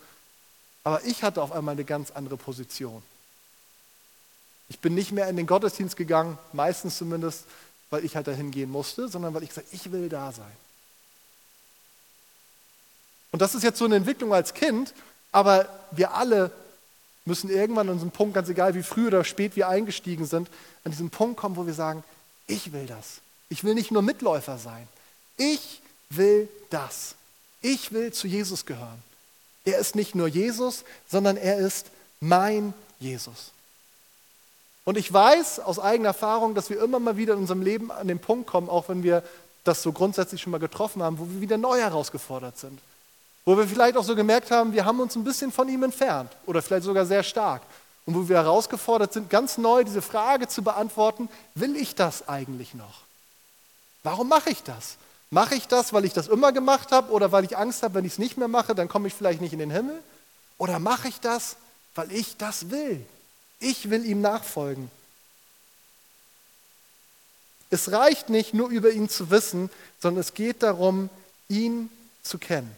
Aber 0.84 1.04
ich 1.04 1.24
hatte 1.24 1.42
auf 1.42 1.52
einmal 1.52 1.74
eine 1.74 1.84
ganz 1.84 2.12
andere 2.12 2.38
Position. 2.38 3.04
Ich 4.70 4.80
bin 4.80 4.96
nicht 4.96 5.12
mehr 5.12 5.28
in 5.28 5.38
den 5.38 5.48
Gottesdienst 5.48 5.96
gegangen, 5.96 6.38
meistens 6.54 6.98
zumindest, 6.98 7.46
weil 7.90 8.04
ich 8.04 8.16
halt 8.16 8.28
dahin 8.28 8.52
gehen 8.52 8.70
musste, 8.70 9.08
sondern 9.08 9.34
weil 9.34 9.44
ich 9.44 9.50
gesagt 9.50 9.68
ich 9.72 9.92
will 9.92 10.10
da 10.10 10.32
sein. 10.32 10.46
Und 13.32 13.42
das 13.42 13.56
ist 13.56 13.64
jetzt 13.64 13.80
so 13.80 13.86
eine 13.86 13.96
Entwicklung 13.96 14.34
als 14.34 14.54
Kind, 14.54 14.94
aber 15.32 15.68
wir 15.92 16.14
alle 16.14 16.52
müssen 17.26 17.50
irgendwann 17.50 17.90
an 17.90 17.96
diesem 17.96 18.12
Punkt, 18.12 18.34
ganz 18.34 18.50
egal 18.50 18.74
wie 18.74 18.84
früh 18.84 19.08
oder 19.08 19.24
spät 19.24 19.56
wir 19.56 19.68
eingestiegen 19.68 20.26
sind, 20.26 20.50
an 20.84 20.92
diesem 20.92 21.10
Punkt 21.10 21.38
kommen, 21.38 21.58
wo 21.58 21.68
wir 21.68 21.74
sagen, 21.74 22.04
ich 22.48 22.72
will 22.72 22.88
das. 22.88 23.20
Ich 23.50 23.64
will 23.64 23.74
nicht 23.74 23.92
nur 23.92 24.02
Mitläufer 24.02 24.58
sein. 24.58 24.88
Ich 25.36 25.82
will 26.10 26.50
das. 26.70 27.16
Ich 27.62 27.92
will 27.92 28.14
zu 28.14 28.28
Jesus 28.28 28.66
gehören. 28.66 29.02
Er 29.66 29.80
ist 29.80 29.96
nicht 29.96 30.16
nur 30.16 30.28
Jesus, 30.28 30.84
sondern 31.08 31.38
er 31.38 31.58
ist 31.58 31.88
mein 32.20 32.74
Jesus. 33.00 33.52
Und 34.86 34.98
ich 34.98 35.12
weiß 35.12 35.60
aus 35.60 35.80
eigener 35.80 36.10
Erfahrung, 36.10 36.56
dass 36.56 36.70
wir 36.70 36.82
immer 36.82 37.00
mal 37.00 37.18
wieder 37.18 37.34
in 37.34 37.40
unserem 37.40 37.62
Leben 37.62 37.92
an 37.92 38.08
den 38.08 38.20
Punkt 38.20 38.48
kommen, 38.48 38.70
auch 38.70 38.88
wenn 38.88 39.04
wir 39.04 39.22
das 39.66 39.82
so 39.82 39.92
grundsätzlich 39.92 40.42
schon 40.42 40.52
mal 40.52 40.60
getroffen 40.60 41.04
haben, 41.04 41.20
wo 41.20 41.28
wir 41.28 41.42
wieder 41.42 41.58
neu 41.58 41.78
herausgefordert 41.78 42.58
sind. 42.58 42.80
Wo 43.44 43.58
wir 43.58 43.68
vielleicht 43.68 43.98
auch 43.98 44.04
so 44.04 44.16
gemerkt 44.16 44.50
haben, 44.50 44.72
wir 44.72 44.86
haben 44.86 45.02
uns 45.02 45.16
ein 45.16 45.26
bisschen 45.26 45.52
von 45.52 45.68
ihm 45.68 45.84
entfernt 45.84 46.32
oder 46.46 46.62
vielleicht 46.62 46.86
sogar 46.86 47.06
sehr 47.06 47.24
stark. 47.24 47.64
Und 48.06 48.16
wo 48.16 48.30
wir 48.30 48.38
herausgefordert 48.38 49.12
sind, 49.12 49.30
ganz 49.30 49.58
neu 49.58 49.84
diese 49.84 50.02
Frage 50.02 50.48
zu 50.48 50.62
beantworten, 50.62 51.28
will 51.56 51.76
ich 51.76 51.94
das 51.94 52.30
eigentlich 52.30 52.74
noch? 52.74 53.02
Warum 54.04 54.30
mache 54.30 54.50
ich 54.50 54.64
das? 54.64 54.96
Mache 55.30 55.56
ich 55.56 55.68
das, 55.68 55.92
weil 55.92 56.06
ich 56.06 56.14
das 56.14 56.28
immer 56.28 56.52
gemacht 56.52 56.92
habe 56.92 57.12
oder 57.12 57.32
weil 57.32 57.44
ich 57.44 57.58
Angst 57.58 57.84
habe, 57.84 57.96
wenn 57.96 58.06
ich 58.06 58.14
es 58.14 58.20
nicht 58.20 58.38
mehr 58.38 58.48
mache, 58.48 58.76
dann 58.76 58.88
komme 58.88 59.08
ich 59.08 59.14
vielleicht 59.14 59.42
nicht 59.42 59.54
in 59.54 59.60
den 59.60 59.72
Himmel? 59.72 60.02
Oder 60.58 60.80
mache 60.80 61.10
ich 61.10 61.20
das, 61.20 61.58
weil 61.96 62.12
ich 62.12 62.38
das 62.38 62.70
will? 62.70 63.06
Ich 63.60 63.90
will 63.90 64.06
ihm 64.06 64.22
nachfolgen. 64.22 64.90
Es 67.70 67.92
reicht 67.92 68.30
nicht 68.30 68.54
nur 68.54 68.70
über 68.70 68.92
ihn 68.92 69.10
zu 69.10 69.30
wissen, 69.30 69.70
sondern 70.00 70.22
es 70.22 70.34
geht 70.34 70.64
darum, 70.64 71.10
ihn 71.50 71.90
zu 72.24 72.38
kennen. 72.38 72.74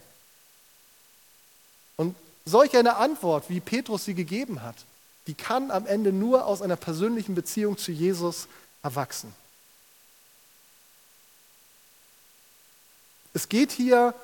Und 1.96 2.16
solch 2.44 2.76
eine 2.76 2.96
Antwort, 2.96 3.48
wie 3.48 3.60
Petrus 3.60 4.04
sie 4.04 4.14
gegeben 4.14 4.62
hat, 4.62 4.76
die 5.28 5.34
kann 5.34 5.70
am 5.70 5.86
Ende 5.86 6.12
nur 6.12 6.46
aus 6.46 6.62
einer 6.62 6.76
persönlichen 6.76 7.36
Beziehung 7.36 7.78
zu 7.78 7.92
Jesus 7.92 8.48
erwachsen. 8.82 9.32
Es 13.32 13.48
geht 13.48 13.72
hier 13.72 14.14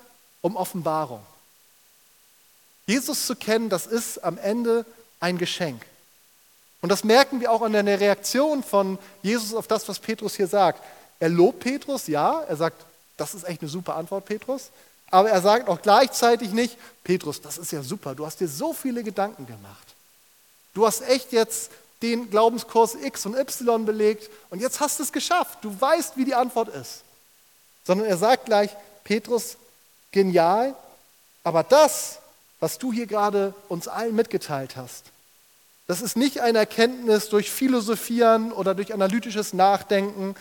um 0.40 0.56
Offenbarung. 0.56 1.22
Jesus 2.86 3.26
zu 3.26 3.34
kennen, 3.34 3.68
das 3.68 3.86
ist 3.86 4.22
am 4.22 4.38
Ende 4.38 4.86
ein 5.20 5.38
Geschenk. 5.38 5.82
Und 6.82 6.90
das 6.90 7.04
merken 7.04 7.40
wir 7.40 7.50
auch 7.50 7.62
an 7.62 7.72
der 7.72 8.00
Reaktion 8.00 8.62
von 8.62 8.98
Jesus 9.22 9.54
auf 9.54 9.66
das, 9.66 9.88
was 9.88 9.98
Petrus 9.98 10.36
hier 10.36 10.46
sagt. 10.46 10.82
Er 11.18 11.28
lobt 11.28 11.60
Petrus, 11.60 12.06
ja, 12.06 12.42
er 12.42 12.56
sagt, 12.56 12.84
das 13.16 13.34
ist 13.34 13.44
echt 13.44 13.62
eine 13.62 13.70
super 13.70 13.96
Antwort, 13.96 14.26
Petrus. 14.26 14.70
Aber 15.10 15.30
er 15.30 15.40
sagt 15.40 15.68
auch 15.68 15.80
gleichzeitig 15.80 16.50
nicht, 16.50 16.76
Petrus, 17.02 17.40
das 17.40 17.58
ist 17.58 17.72
ja 17.72 17.82
super, 17.82 18.14
du 18.14 18.26
hast 18.26 18.40
dir 18.40 18.48
so 18.48 18.72
viele 18.72 19.02
Gedanken 19.02 19.46
gemacht. 19.46 19.94
Du 20.74 20.86
hast 20.86 21.02
echt 21.08 21.32
jetzt 21.32 21.70
den 22.02 22.30
Glaubenskurs 22.30 22.94
X 22.94 23.24
und 23.24 23.34
Y 23.34 23.86
belegt 23.86 24.30
und 24.50 24.60
jetzt 24.60 24.80
hast 24.80 24.98
du 24.98 25.02
es 25.02 25.12
geschafft. 25.12 25.58
Du 25.62 25.80
weißt, 25.80 26.16
wie 26.16 26.24
die 26.24 26.34
Antwort 26.34 26.68
ist. 26.68 27.02
Sondern 27.84 28.06
er 28.06 28.16
sagt 28.16 28.44
gleich, 28.44 28.70
Petrus, 29.06 29.56
genial, 30.10 30.74
aber 31.44 31.62
das, 31.62 32.18
was 32.58 32.76
du 32.76 32.92
hier 32.92 33.06
gerade 33.06 33.54
uns 33.68 33.86
allen 33.86 34.16
mitgeteilt 34.16 34.74
hast, 34.74 35.04
das 35.86 36.02
ist 36.02 36.16
nicht 36.16 36.40
eine 36.40 36.58
Erkenntnis 36.58 37.28
durch 37.28 37.52
Philosophieren 37.52 38.50
oder 38.50 38.74
durch 38.74 38.92
analytisches 38.92 39.52
Nachdenken 39.52 40.34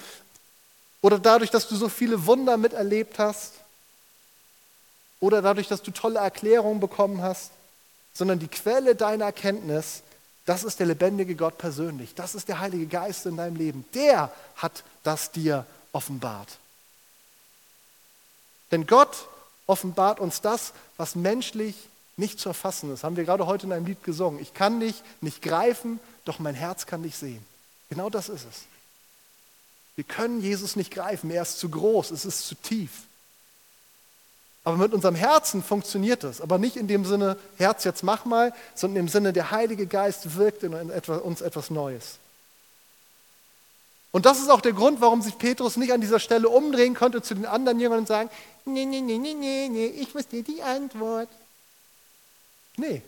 oder 1.01 1.19
dadurch, 1.19 1.51
dass 1.51 1.67
du 1.67 1.75
so 1.75 1.89
viele 1.89 2.25
Wunder 2.25 2.57
miterlebt 2.57 3.19
hast 3.19 3.53
oder 5.19 5.43
dadurch, 5.43 5.67
dass 5.67 5.83
du 5.83 5.91
tolle 5.91 6.17
Erklärungen 6.17 6.79
bekommen 6.79 7.21
hast, 7.21 7.51
sondern 8.15 8.39
die 8.39 8.47
Quelle 8.47 8.95
deiner 8.95 9.25
Erkenntnis, 9.25 10.01
das 10.47 10.63
ist 10.63 10.79
der 10.79 10.87
lebendige 10.87 11.35
Gott 11.35 11.59
persönlich. 11.59 12.15
Das 12.15 12.33
ist 12.33 12.47
der 12.47 12.59
Heilige 12.59 12.87
Geist 12.87 13.27
in 13.27 13.37
deinem 13.37 13.57
Leben. 13.57 13.85
Der 13.93 14.31
hat 14.55 14.83
das 15.03 15.29
dir 15.29 15.67
offenbart. 15.91 16.57
Denn 18.71 18.87
Gott 18.87 19.27
offenbart 19.67 20.19
uns 20.19 20.41
das, 20.41 20.73
was 20.97 21.15
menschlich 21.15 21.75
nicht 22.17 22.39
zu 22.39 22.49
erfassen 22.49 22.93
ist. 22.93 23.03
Haben 23.03 23.17
wir 23.17 23.25
gerade 23.25 23.45
heute 23.45 23.65
in 23.65 23.73
einem 23.73 23.85
Lied 23.85 24.03
gesungen. 24.03 24.39
Ich 24.39 24.53
kann 24.53 24.79
dich 24.79 25.01
nicht 25.21 25.41
greifen, 25.41 25.99
doch 26.23 26.39
mein 26.39 26.55
Herz 26.55 26.85
kann 26.85 27.03
dich 27.03 27.17
sehen. 27.17 27.45
Genau 27.89 28.09
das 28.09 28.29
ist 28.29 28.45
es. 28.49 28.63
Wir 29.95 30.03
können 30.03 30.41
Jesus 30.41 30.75
nicht 30.75 30.91
greifen, 30.91 31.31
er 31.31 31.43
ist 31.43 31.59
zu 31.59 31.69
groß, 31.69 32.11
es 32.11 32.25
ist 32.25 32.47
zu 32.47 32.55
tief. 32.55 32.91
Aber 34.65 34.77
mit 34.77 34.93
unserem 34.93 35.15
Herzen 35.15 35.63
funktioniert 35.63 36.23
das. 36.23 36.41
Aber 36.41 36.57
nicht 36.57 36.75
in 36.75 36.87
dem 36.87 37.05
Sinne, 37.05 37.37
Herz, 37.57 37.83
jetzt 37.83 38.03
mach 38.03 38.25
mal, 38.25 38.51
sondern 38.73 39.01
im 39.01 39.07
Sinne, 39.07 39.31
der 39.31 39.51
Heilige 39.51 39.85
Geist 39.85 40.35
wirkt 40.35 40.63
in 40.63 40.73
uns 40.73 41.41
etwas 41.41 41.69
Neues. 41.69 42.17
Und 44.15 44.25
das 44.25 44.39
ist 44.39 44.49
auch 44.49 44.61
der 44.61 44.71
Grund, 44.71 45.01
warum 45.01 45.21
sich 45.21 45.37
Petrus 45.37 45.75
nicht 45.75 45.91
an 45.91 45.99
dieser 45.99 46.21
Stelle 46.21 46.47
umdrehen 46.47 46.95
konnte 46.95 47.21
zu 47.21 47.35
den 47.35 47.45
anderen 47.45 47.81
Jüngern 47.81 47.99
und 47.99 48.07
sagen, 48.07 48.29
nee, 48.63 48.85
nee, 48.85 49.01
nee, 49.01 49.17
nee, 49.17 49.33
nee, 49.33 49.67
nee, 49.67 49.87
ich 49.87 50.15
wusste 50.15 50.41
die 50.41 50.63
Antwort. 50.63 51.27
Nee. 52.77 53.01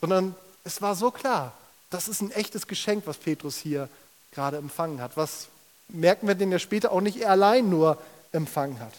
Sondern 0.00 0.34
es 0.64 0.82
war 0.82 0.96
so 0.96 1.12
klar, 1.12 1.56
das 1.88 2.08
ist 2.08 2.20
ein 2.20 2.32
echtes 2.32 2.66
Geschenk, 2.66 3.06
was 3.06 3.16
Petrus 3.16 3.58
hier 3.58 3.88
gerade 4.32 4.56
empfangen 4.56 5.00
hat. 5.00 5.16
Was 5.16 5.46
merken 5.86 6.26
wir 6.26 6.34
denn 6.34 6.50
ja 6.50 6.58
später 6.58 6.90
auch 6.90 7.00
nicht 7.00 7.18
er 7.18 7.30
allein 7.30 7.70
nur 7.70 8.02
empfangen 8.32 8.80
hat. 8.80 8.94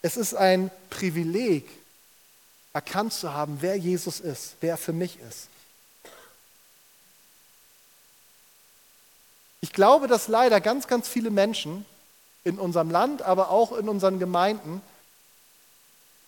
Es 0.00 0.16
ist 0.16 0.32
ein 0.32 0.70
Privileg, 0.88 1.68
erkannt 2.72 3.12
zu 3.12 3.34
haben, 3.34 3.58
wer 3.60 3.76
Jesus 3.76 4.18
ist, 4.20 4.54
wer 4.62 4.70
er 4.70 4.78
für 4.78 4.94
mich 4.94 5.18
ist. 5.28 5.48
Ich 9.66 9.72
glaube, 9.72 10.06
dass 10.06 10.28
leider 10.28 10.60
ganz, 10.60 10.86
ganz 10.86 11.08
viele 11.08 11.28
Menschen 11.28 11.84
in 12.44 12.56
unserem 12.56 12.88
Land, 12.88 13.22
aber 13.22 13.50
auch 13.50 13.72
in 13.72 13.88
unseren 13.88 14.20
Gemeinden 14.20 14.80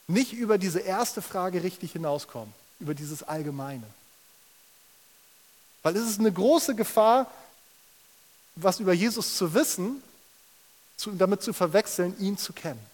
nicht 0.08 0.32
über 0.32 0.58
diese 0.58 0.80
erste 0.80 1.22
Frage 1.22 1.62
richtig 1.62 1.92
hinauskommen, 1.92 2.52
über 2.80 2.94
dieses 2.94 3.22
Allgemeine. 3.22 3.86
Weil 5.84 5.96
es 5.96 6.10
ist 6.10 6.18
eine 6.18 6.32
große 6.32 6.74
Gefahr, 6.74 7.30
was 8.56 8.80
über 8.80 8.92
Jesus 8.92 9.36
zu 9.36 9.54
wissen, 9.54 10.02
zu, 10.96 11.12
damit 11.12 11.40
zu 11.40 11.52
verwechseln, 11.52 12.18
ihn 12.18 12.38
zu 12.38 12.52
kennen. 12.52 12.84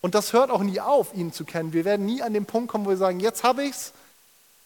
Und 0.00 0.16
das 0.16 0.32
hört 0.32 0.50
auch 0.50 0.64
nie 0.64 0.80
auf, 0.80 1.14
ihn 1.14 1.32
zu 1.32 1.44
kennen. 1.44 1.72
Wir 1.72 1.84
werden 1.84 2.04
nie 2.04 2.20
an 2.20 2.34
den 2.34 2.46
Punkt 2.46 2.68
kommen, 2.68 2.84
wo 2.84 2.90
wir 2.90 2.96
sagen, 2.96 3.20
jetzt 3.20 3.44
habe 3.44 3.62
ich 3.62 3.70
es, 3.70 3.92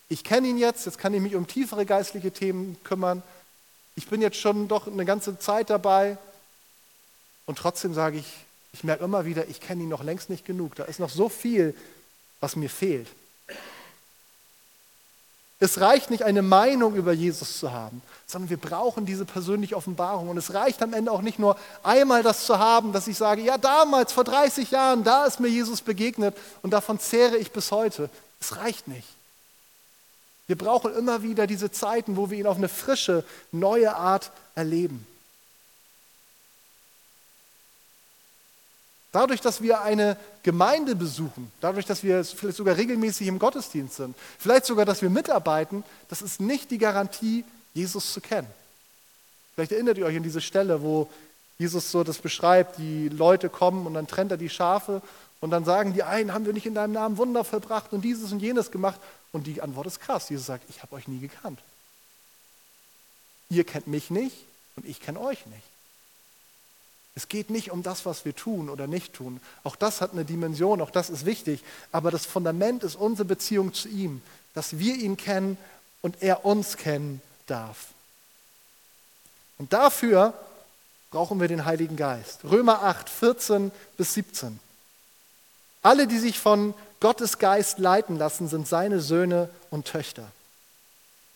ich 0.09 0.23
kenne 0.23 0.49
ihn 0.49 0.59
jetzt, 0.59 0.87
jetzt 0.87 0.99
kann 0.99 1.15
ich 1.15 1.21
mich 1.21 1.35
um 1.35 1.47
tiefere 1.47 1.85
geistliche 1.85 2.31
Themen 2.31 2.77
kümmern. 2.85 3.23
Ich 3.97 4.09
bin 4.09 4.21
jetzt 4.21 4.39
schon 4.39 4.69
doch 4.69 4.87
eine 4.87 5.05
ganze 5.05 5.39
Zeit 5.39 5.71
dabei. 5.71 6.19
Und 7.47 7.59
trotzdem 7.59 7.95
sage 7.95 8.19
ich, 8.19 8.27
ich 8.73 8.85
merke 8.85 9.05
immer 9.05 9.25
wieder, 9.25 9.49
ich 9.49 9.61
kenne 9.61 9.83
ihn 9.83 9.89
noch 9.89 10.05
längst 10.05 10.31
nicht 10.31 10.45
genug. 10.45 10.75
Da 10.75 10.85
ist 10.85 11.01
noch 11.01 11.11
so 11.11 11.29
viel, 11.29 11.75
was 12.41 12.57
mir 12.57 12.71
fehlt. 12.71 13.09
Es 15.59 15.81
reicht 15.81 16.11
nicht, 16.11 16.23
eine 16.23 16.43
Meinung 16.43 16.95
über 16.95 17.13
Jesus 17.13 17.59
zu 17.59 17.73
haben, 17.73 18.03
sondern 18.27 18.51
wir 18.51 18.59
brauchen 18.59 19.07
diese 19.07 19.25
persönliche 19.25 19.75
Offenbarung. 19.75 20.29
Und 20.29 20.37
es 20.37 20.53
reicht 20.53 20.83
am 20.83 20.93
Ende 20.93 21.11
auch 21.11 21.23
nicht 21.23 21.39
nur 21.39 21.57
einmal 21.83 22.23
das 22.23 22.45
zu 22.45 22.59
haben, 22.59 22.93
dass 22.93 23.09
ich 23.09 23.17
sage, 23.17 23.41
ja 23.41 23.57
damals, 23.57 24.13
vor 24.13 24.25
30 24.25 24.71
Jahren, 24.71 25.03
da 25.03 25.25
ist 25.25 25.41
mir 25.41 25.49
Jesus 25.49 25.81
begegnet 25.81 26.37
und 26.61 26.73
davon 26.73 27.01
zehre 27.01 27.39
ich 27.39 27.53
bis 27.53 27.73
heute. 27.73 28.11
Es 28.39 28.57
reicht 28.57 28.87
nicht. 28.87 29.09
Wir 30.47 30.57
brauchen 30.57 30.95
immer 30.95 31.23
wieder 31.23 31.47
diese 31.47 31.71
Zeiten, 31.71 32.17
wo 32.17 32.31
wir 32.31 32.39
ihn 32.39 32.47
auf 32.47 32.57
eine 32.57 32.69
frische, 32.69 33.25
neue 33.51 33.97
Art 33.97 34.31
erleben. 34.55 35.07
Dadurch, 39.13 39.41
dass 39.41 39.63
wir 39.63 39.81
eine 39.81 40.17
Gemeinde 40.43 40.95
besuchen, 40.95 41.51
dadurch, 41.61 41.87
dass 41.87 42.03
wir 42.03 42.23
vielleicht 42.23 42.59
sogar 42.59 42.77
regelmäßig 42.77 43.27
im 43.29 43.39
Gottesdienst 43.39 43.97
sind, 43.97 44.15
vielleicht 44.39 44.67
sogar, 44.67 44.85
dass 44.85 45.01
wir 45.01 45.09
mitarbeiten, 45.11 45.85
das 46.09 46.21
ist 46.21 46.39
nicht 46.39 46.71
die 46.71 46.79
Garantie, 46.79 47.45
Jesus 47.73 48.13
zu 48.13 48.21
kennen. 48.21 48.49
Vielleicht 49.55 49.73
erinnert 49.73 49.97
ihr 49.97 50.05
euch 50.05 50.17
an 50.17 50.23
diese 50.23 50.43
Stelle, 50.43 50.83
wo 50.83 51.09
Jesus 51.59 51.91
so 51.91 52.05
das 52.05 52.19
beschreibt, 52.19 52.77
die 52.77 53.09
Leute 53.09 53.49
kommen 53.49 53.87
und 53.87 53.95
dann 53.95 54.07
trennt 54.07 54.33
er 54.33 54.37
die 54.37 54.51
Schafe 54.51 55.01
und 55.41 55.51
dann 55.51 55.65
sagen 55.65 55.93
die 55.93 56.03
einen, 56.03 56.33
haben 56.33 56.47
wir 56.47 56.53
nicht 56.53 56.67
in 56.67 56.75
deinem 56.75 56.93
Namen 56.93 57.19
Wunder 57.19 57.45
vollbracht 57.45 57.93
und 57.93 58.03
dieses 58.03 58.33
und 58.33 58.41
jenes 58.41 58.71
gemacht? 58.71 59.01
Und 59.33 59.47
die 59.47 59.61
Antwort 59.61 59.87
ist 59.87 60.01
krass. 60.01 60.29
Jesus 60.31 60.47
sagt, 60.47 60.69
ich 60.71 60.83
habe 60.83 60.95
euch 60.97 61.09
nie 61.09 61.19
gekannt. 61.19 61.61
Ihr 63.51 63.65
kennt 63.65 63.87
mich 63.87 64.11
nicht 64.11 64.37
und 64.77 64.87
ich 64.87 65.01
kenne 65.01 65.21
euch 65.21 65.45
nicht. 65.47 65.63
Es 67.15 67.29
geht 67.29 67.49
nicht 67.49 67.71
um 67.71 67.83
das, 67.83 68.05
was 68.05 68.25
wir 68.25 68.35
tun 68.35 68.69
oder 68.69 68.87
nicht 68.87 69.15
tun. 69.15 69.41
Auch 69.65 69.77
das 69.77 70.01
hat 70.01 70.13
eine 70.13 70.25
Dimension, 70.25 70.83
auch 70.83 70.91
das 70.91 71.09
ist 71.09 71.25
wichtig. 71.25 71.63
Aber 71.93 72.11
das 72.11 72.27
Fundament 72.27 72.83
ist 72.83 72.97
unsere 72.97 73.25
Beziehung 73.25 73.73
zu 73.73 73.89
ihm, 73.89 74.23
dass 74.55 74.79
wir 74.79 74.95
ihn 74.97 75.17
kennen 75.17 75.57
und 76.03 76.23
er 76.23 76.45
uns 76.45 76.77
kennen 76.77 77.23
darf. 77.47 77.89
Und 79.59 79.73
dafür 79.73 80.35
brauchen 81.11 81.41
wir 81.41 81.49
den 81.49 81.65
Heiligen 81.65 81.97
Geist. 81.97 82.41
Römer 82.45 82.83
8, 82.83 83.09
14 83.09 83.73
bis 83.97 84.13
17. 84.15 84.61
Alle, 85.87 86.09
die 86.09 86.19
sich 86.19 86.41
von 86.41 86.75
Gottes 86.99 87.39
Geist 87.39 87.79
leiten 87.79 88.17
lassen, 88.19 88.49
sind 88.49 88.67
seine 88.67 89.01
Söhne 89.01 89.49
und 89.71 89.87
Töchter. 89.87 90.27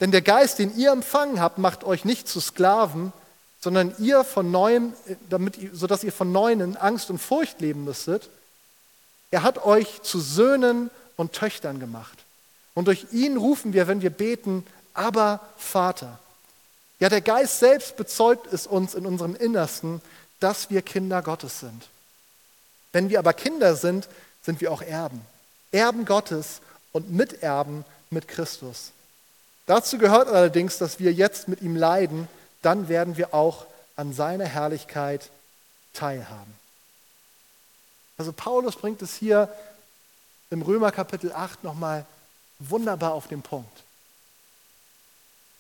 Denn 0.01 0.11
der 0.11 0.23
Geist, 0.23 0.59
den 0.59 0.77
ihr 0.77 0.91
empfangen 0.91 1.41
habt, 1.41 1.59
macht 1.59 1.85
euch 1.85 2.05
nicht 2.05 2.27
zu 2.27 2.41
Sklaven, 2.41 3.13
sondern 3.61 3.95
ihr 3.99 4.25
von 4.25 4.51
neuem, 4.51 4.93
damit, 5.29 5.57
sodass 5.73 6.03
ihr 6.03 6.11
von 6.11 6.33
neuem 6.33 6.63
in 6.63 6.77
Angst 6.77 7.11
und 7.11 7.19
Furcht 7.19 7.61
leben 7.61 7.85
müsstet. 7.85 8.29
Er 9.31 9.45
hat 9.45 9.65
euch 9.65 10.03
zu 10.03 10.19
Söhnen 10.19 10.91
und 11.15 11.33
Töchtern 11.33 11.79
gemacht. 11.79 12.19
Und 12.75 12.89
durch 12.89 13.07
ihn 13.13 13.37
rufen 13.37 13.73
wir, 13.73 13.87
wenn 13.87 14.03
wir 14.03 14.11
beten, 14.11 14.67
aber 14.95 15.39
Vater. 15.59 16.19
Ja, 16.99 17.09
der 17.09 17.21
Geist 17.21 17.61
selbst 17.61 17.97
bezeugt 17.97 18.53
es 18.53 18.67
uns 18.67 18.97
in 18.97 19.07
unserem 19.07 19.37
Innersten, 19.37 20.03
dass 20.41 20.71
wir 20.71 20.83
Kinder 20.83 21.23
Gottes 21.23 21.61
sind. 21.61 21.87
Wenn 22.93 23.11
wir 23.11 23.21
aber 23.21 23.33
Kinder 23.33 23.77
sind, 23.77 24.09
sind 24.43 24.61
wir 24.61 24.73
auch 24.73 24.83
Erben. 24.83 25.21
Erben 25.73 26.05
Gottes 26.05 26.61
und 26.93 27.11
Miterben 27.11 27.85
mit 28.11 28.29
Christus. 28.29 28.93
Dazu 29.67 29.99
gehört 29.99 30.29
allerdings, 30.29 30.79
dass 30.79 30.99
wir 30.99 31.13
jetzt 31.13 31.49
mit 31.49 31.63
ihm 31.63 31.77
leiden, 31.77 32.29
dann 32.63 32.89
werden 32.89 33.17
wir 33.17 33.35
auch 33.35 33.67
an 33.97 34.13
seiner 34.13 34.47
Herrlichkeit 34.47 35.31
teilhaben. 35.93 36.55
Also 38.19 38.33
Paulus 38.33 38.77
bringt 38.77 39.01
es 39.03 39.15
hier 39.15 39.49
im 40.51 40.63
Römer 40.63 40.91
Kapitel 40.91 41.33
8 41.33 41.65
nochmal 41.65 42.05
wunderbar 42.59 43.15
auf 43.15 43.29
den 43.29 43.43
Punkt. 43.43 43.85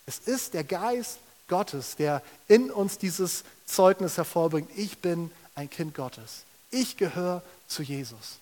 Es 0.06 0.18
ist 0.18 0.54
der 0.54 0.64
Geist 0.64 1.18
Gottes, 1.48 1.96
der 1.96 2.22
in 2.48 2.70
uns 2.70 2.98
dieses 2.98 3.44
Zeugnis 3.66 4.16
hervorbringt. 4.16 4.70
Ich 4.76 4.98
bin 4.98 5.30
ein 5.54 5.70
Kind 5.70 5.94
Gottes. 5.94 6.42
Ich 6.70 6.96
gehöre 6.96 7.42
zu 7.68 7.82
Jesus. 7.82 8.38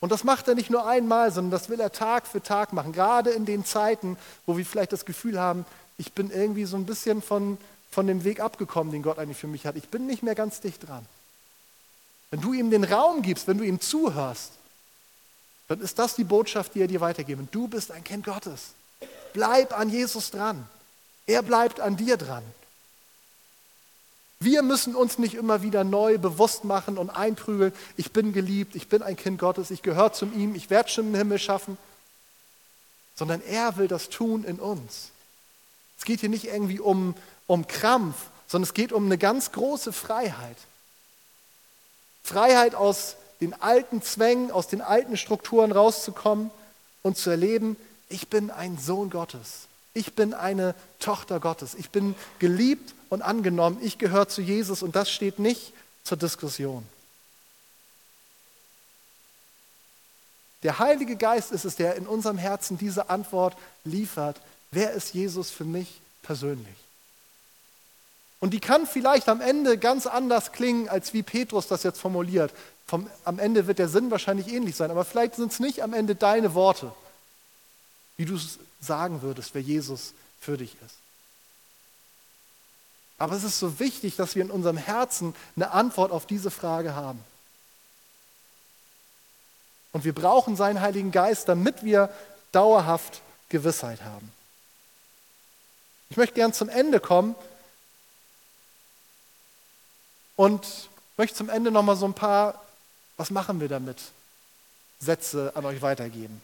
Und 0.00 0.12
das 0.12 0.24
macht 0.24 0.48
er 0.48 0.54
nicht 0.54 0.70
nur 0.70 0.86
einmal, 0.86 1.32
sondern 1.32 1.50
das 1.50 1.68
will 1.68 1.80
er 1.80 1.92
Tag 1.92 2.26
für 2.26 2.42
Tag 2.42 2.72
machen. 2.72 2.92
Gerade 2.92 3.30
in 3.30 3.46
den 3.46 3.64
Zeiten, 3.64 4.18
wo 4.46 4.56
wir 4.56 4.66
vielleicht 4.66 4.92
das 4.92 5.04
Gefühl 5.04 5.40
haben, 5.40 5.64
ich 5.96 6.12
bin 6.12 6.30
irgendwie 6.30 6.64
so 6.64 6.76
ein 6.76 6.86
bisschen 6.86 7.22
von, 7.22 7.56
von 7.90 8.06
dem 8.06 8.24
Weg 8.24 8.40
abgekommen, 8.40 8.92
den 8.92 9.02
Gott 9.02 9.18
eigentlich 9.18 9.38
für 9.38 9.46
mich 9.46 9.66
hat. 9.66 9.76
Ich 9.76 9.88
bin 9.88 10.06
nicht 10.06 10.22
mehr 10.22 10.34
ganz 10.34 10.60
dicht 10.60 10.86
dran. 10.86 11.06
Wenn 12.30 12.40
du 12.40 12.52
ihm 12.52 12.70
den 12.70 12.84
Raum 12.84 13.22
gibst, 13.22 13.46
wenn 13.46 13.58
du 13.58 13.64
ihm 13.64 13.80
zuhörst, 13.80 14.52
dann 15.68 15.80
ist 15.80 15.98
das 15.98 16.16
die 16.16 16.24
Botschaft, 16.24 16.74
die 16.74 16.80
er 16.80 16.88
dir 16.88 17.00
weitergibt. 17.00 17.54
Du 17.54 17.68
bist 17.68 17.90
ein 17.90 18.04
Kind 18.04 18.26
Gottes. 18.26 18.74
Bleib 19.32 19.78
an 19.78 19.88
Jesus 19.88 20.30
dran. 20.30 20.66
Er 21.26 21.42
bleibt 21.42 21.80
an 21.80 21.96
dir 21.96 22.16
dran. 22.16 22.42
Wir 24.44 24.62
müssen 24.62 24.94
uns 24.94 25.18
nicht 25.18 25.34
immer 25.34 25.62
wieder 25.62 25.84
neu 25.84 26.18
bewusst 26.18 26.64
machen 26.64 26.98
und 26.98 27.08
einprügeln, 27.08 27.72
ich 27.96 28.12
bin 28.12 28.34
geliebt, 28.34 28.76
ich 28.76 28.88
bin 28.88 29.02
ein 29.02 29.16
Kind 29.16 29.38
Gottes, 29.38 29.70
ich 29.70 29.80
gehöre 29.80 30.12
zu 30.12 30.26
ihm, 30.26 30.54
ich 30.54 30.68
werde 30.68 30.90
schon 30.90 31.06
den 31.06 31.14
Himmel 31.14 31.38
schaffen, 31.38 31.78
sondern 33.14 33.40
er 33.40 33.78
will 33.78 33.88
das 33.88 34.10
tun 34.10 34.44
in 34.44 34.60
uns. 34.60 35.10
Es 35.96 36.04
geht 36.04 36.20
hier 36.20 36.28
nicht 36.28 36.44
irgendwie 36.44 36.78
um, 36.78 37.14
um 37.46 37.66
Krampf, 37.66 38.16
sondern 38.46 38.68
es 38.68 38.74
geht 38.74 38.92
um 38.92 39.06
eine 39.06 39.16
ganz 39.16 39.50
große 39.52 39.94
Freiheit. 39.94 40.58
Freiheit 42.22 42.74
aus 42.74 43.16
den 43.40 43.54
alten 43.62 44.02
Zwängen, 44.02 44.50
aus 44.50 44.68
den 44.68 44.82
alten 44.82 45.16
Strukturen 45.16 45.72
rauszukommen 45.72 46.50
und 47.02 47.16
zu 47.16 47.30
erleben, 47.30 47.76
ich 48.10 48.28
bin 48.28 48.50
ein 48.50 48.76
Sohn 48.76 49.08
Gottes. 49.08 49.68
Ich 49.94 50.14
bin 50.14 50.34
eine 50.34 50.74
Tochter 50.98 51.38
Gottes. 51.38 51.74
Ich 51.74 51.90
bin 51.90 52.16
geliebt 52.40 52.94
und 53.08 53.22
angenommen. 53.22 53.78
Ich 53.80 53.96
gehöre 53.98 54.28
zu 54.28 54.42
Jesus 54.42 54.82
und 54.82 54.96
das 54.96 55.10
steht 55.10 55.38
nicht 55.38 55.72
zur 56.02 56.18
Diskussion. 56.18 56.84
Der 60.64 60.78
Heilige 60.78 61.16
Geist 61.16 61.52
ist 61.52 61.64
es, 61.64 61.76
der 61.76 61.94
in 61.94 62.06
unserem 62.06 62.38
Herzen 62.38 62.76
diese 62.76 63.10
Antwort 63.10 63.56
liefert. 63.84 64.40
Wer 64.70 64.92
ist 64.92 65.14
Jesus 65.14 65.50
für 65.50 65.64
mich 65.64 66.00
persönlich? 66.22 66.74
Und 68.40 68.50
die 68.50 68.60
kann 68.60 68.86
vielleicht 68.86 69.28
am 69.28 69.40
Ende 69.40 69.78
ganz 69.78 70.06
anders 70.06 70.52
klingen, 70.52 70.88
als 70.88 71.12
wie 71.12 71.22
Petrus 71.22 71.68
das 71.68 71.82
jetzt 71.82 72.00
formuliert. 72.00 72.52
Vom, 72.86 73.08
am 73.24 73.38
Ende 73.38 73.66
wird 73.66 73.78
der 73.78 73.88
Sinn 73.88 74.10
wahrscheinlich 74.10 74.48
ähnlich 74.48 74.74
sein, 74.74 74.90
aber 74.90 75.04
vielleicht 75.04 75.36
sind 75.36 75.52
es 75.52 75.60
nicht 75.60 75.82
am 75.82 75.94
Ende 75.94 76.14
deine 76.14 76.54
Worte, 76.54 76.92
wie 78.16 78.24
du 78.24 78.34
es 78.34 78.58
sagen 78.84 79.22
würdest, 79.22 79.54
wer 79.54 79.62
Jesus 79.62 80.14
für 80.40 80.56
dich 80.56 80.76
ist. 80.84 80.96
Aber 83.18 83.36
es 83.36 83.44
ist 83.44 83.58
so 83.58 83.78
wichtig, 83.78 84.16
dass 84.16 84.34
wir 84.34 84.42
in 84.42 84.50
unserem 84.50 84.76
Herzen 84.76 85.34
eine 85.56 85.70
Antwort 85.70 86.12
auf 86.12 86.26
diese 86.26 86.50
Frage 86.50 86.94
haben. 86.94 87.22
Und 89.92 90.04
wir 90.04 90.12
brauchen 90.12 90.56
seinen 90.56 90.80
Heiligen 90.80 91.12
Geist, 91.12 91.48
damit 91.48 91.84
wir 91.84 92.12
dauerhaft 92.50 93.22
Gewissheit 93.48 94.02
haben. 94.02 94.32
Ich 96.10 96.16
möchte 96.16 96.34
gern 96.34 96.52
zum 96.52 96.68
Ende 96.68 97.00
kommen 97.00 97.36
und 100.36 100.88
möchte 101.16 101.36
zum 101.36 101.48
Ende 101.48 101.70
nochmal 101.70 101.96
so 101.96 102.06
ein 102.06 102.14
paar, 102.14 102.60
was 103.16 103.30
machen 103.30 103.60
wir 103.60 103.68
damit, 103.68 103.98
Sätze 104.98 105.52
an 105.54 105.64
euch 105.64 105.80
weitergeben. 105.82 106.42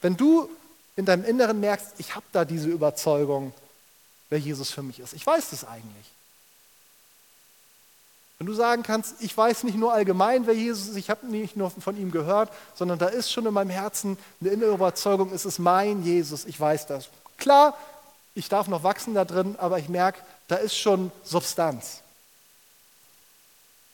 Wenn 0.00 0.16
du 0.16 0.48
in 0.96 1.04
deinem 1.04 1.24
Inneren 1.24 1.60
merkst, 1.60 1.94
ich 1.98 2.14
habe 2.14 2.26
da 2.32 2.44
diese 2.44 2.68
Überzeugung, 2.68 3.52
wer 4.28 4.38
Jesus 4.38 4.70
für 4.70 4.82
mich 4.82 5.00
ist. 5.00 5.12
Ich 5.12 5.26
weiß 5.26 5.50
das 5.50 5.64
eigentlich. 5.64 6.06
Wenn 8.38 8.46
du 8.46 8.54
sagen 8.54 8.82
kannst, 8.82 9.20
ich 9.20 9.36
weiß 9.36 9.64
nicht 9.64 9.76
nur 9.76 9.92
allgemein, 9.92 10.46
wer 10.46 10.54
Jesus 10.54 10.88
ist, 10.88 10.96
ich 10.96 11.10
habe 11.10 11.26
nicht 11.26 11.56
nur 11.56 11.70
von 11.70 11.96
ihm 11.98 12.10
gehört, 12.10 12.50
sondern 12.74 12.98
da 12.98 13.06
ist 13.06 13.30
schon 13.30 13.44
in 13.44 13.52
meinem 13.52 13.68
Herzen 13.68 14.16
eine 14.40 14.50
innere 14.50 14.72
Überzeugung, 14.72 15.30
es 15.34 15.44
ist 15.44 15.58
mein 15.58 16.02
Jesus, 16.02 16.46
ich 16.46 16.58
weiß 16.58 16.86
das. 16.86 17.10
Klar, 17.36 17.76
ich 18.34 18.48
darf 18.48 18.68
noch 18.68 18.82
wachsen 18.82 19.12
da 19.12 19.26
drin, 19.26 19.56
aber 19.58 19.78
ich 19.78 19.90
merke, 19.90 20.20
da 20.48 20.56
ist 20.56 20.74
schon 20.74 21.12
Substanz. 21.22 22.00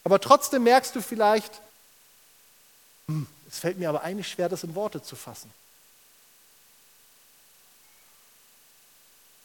Aber 0.05 0.21
trotzdem 0.21 0.63
merkst 0.63 0.95
du 0.95 1.01
vielleicht, 1.01 1.61
hm, 3.09 3.27
es 3.49 3.59
fällt 3.59 3.79
mir 3.79 3.89
aber 3.89 4.03
eigentlich 4.03 4.29
schwer, 4.29 4.49
das 4.49 4.63
in 4.63 4.77
Worte 4.77 5.03
zu 5.03 5.17
fassen. 5.17 5.51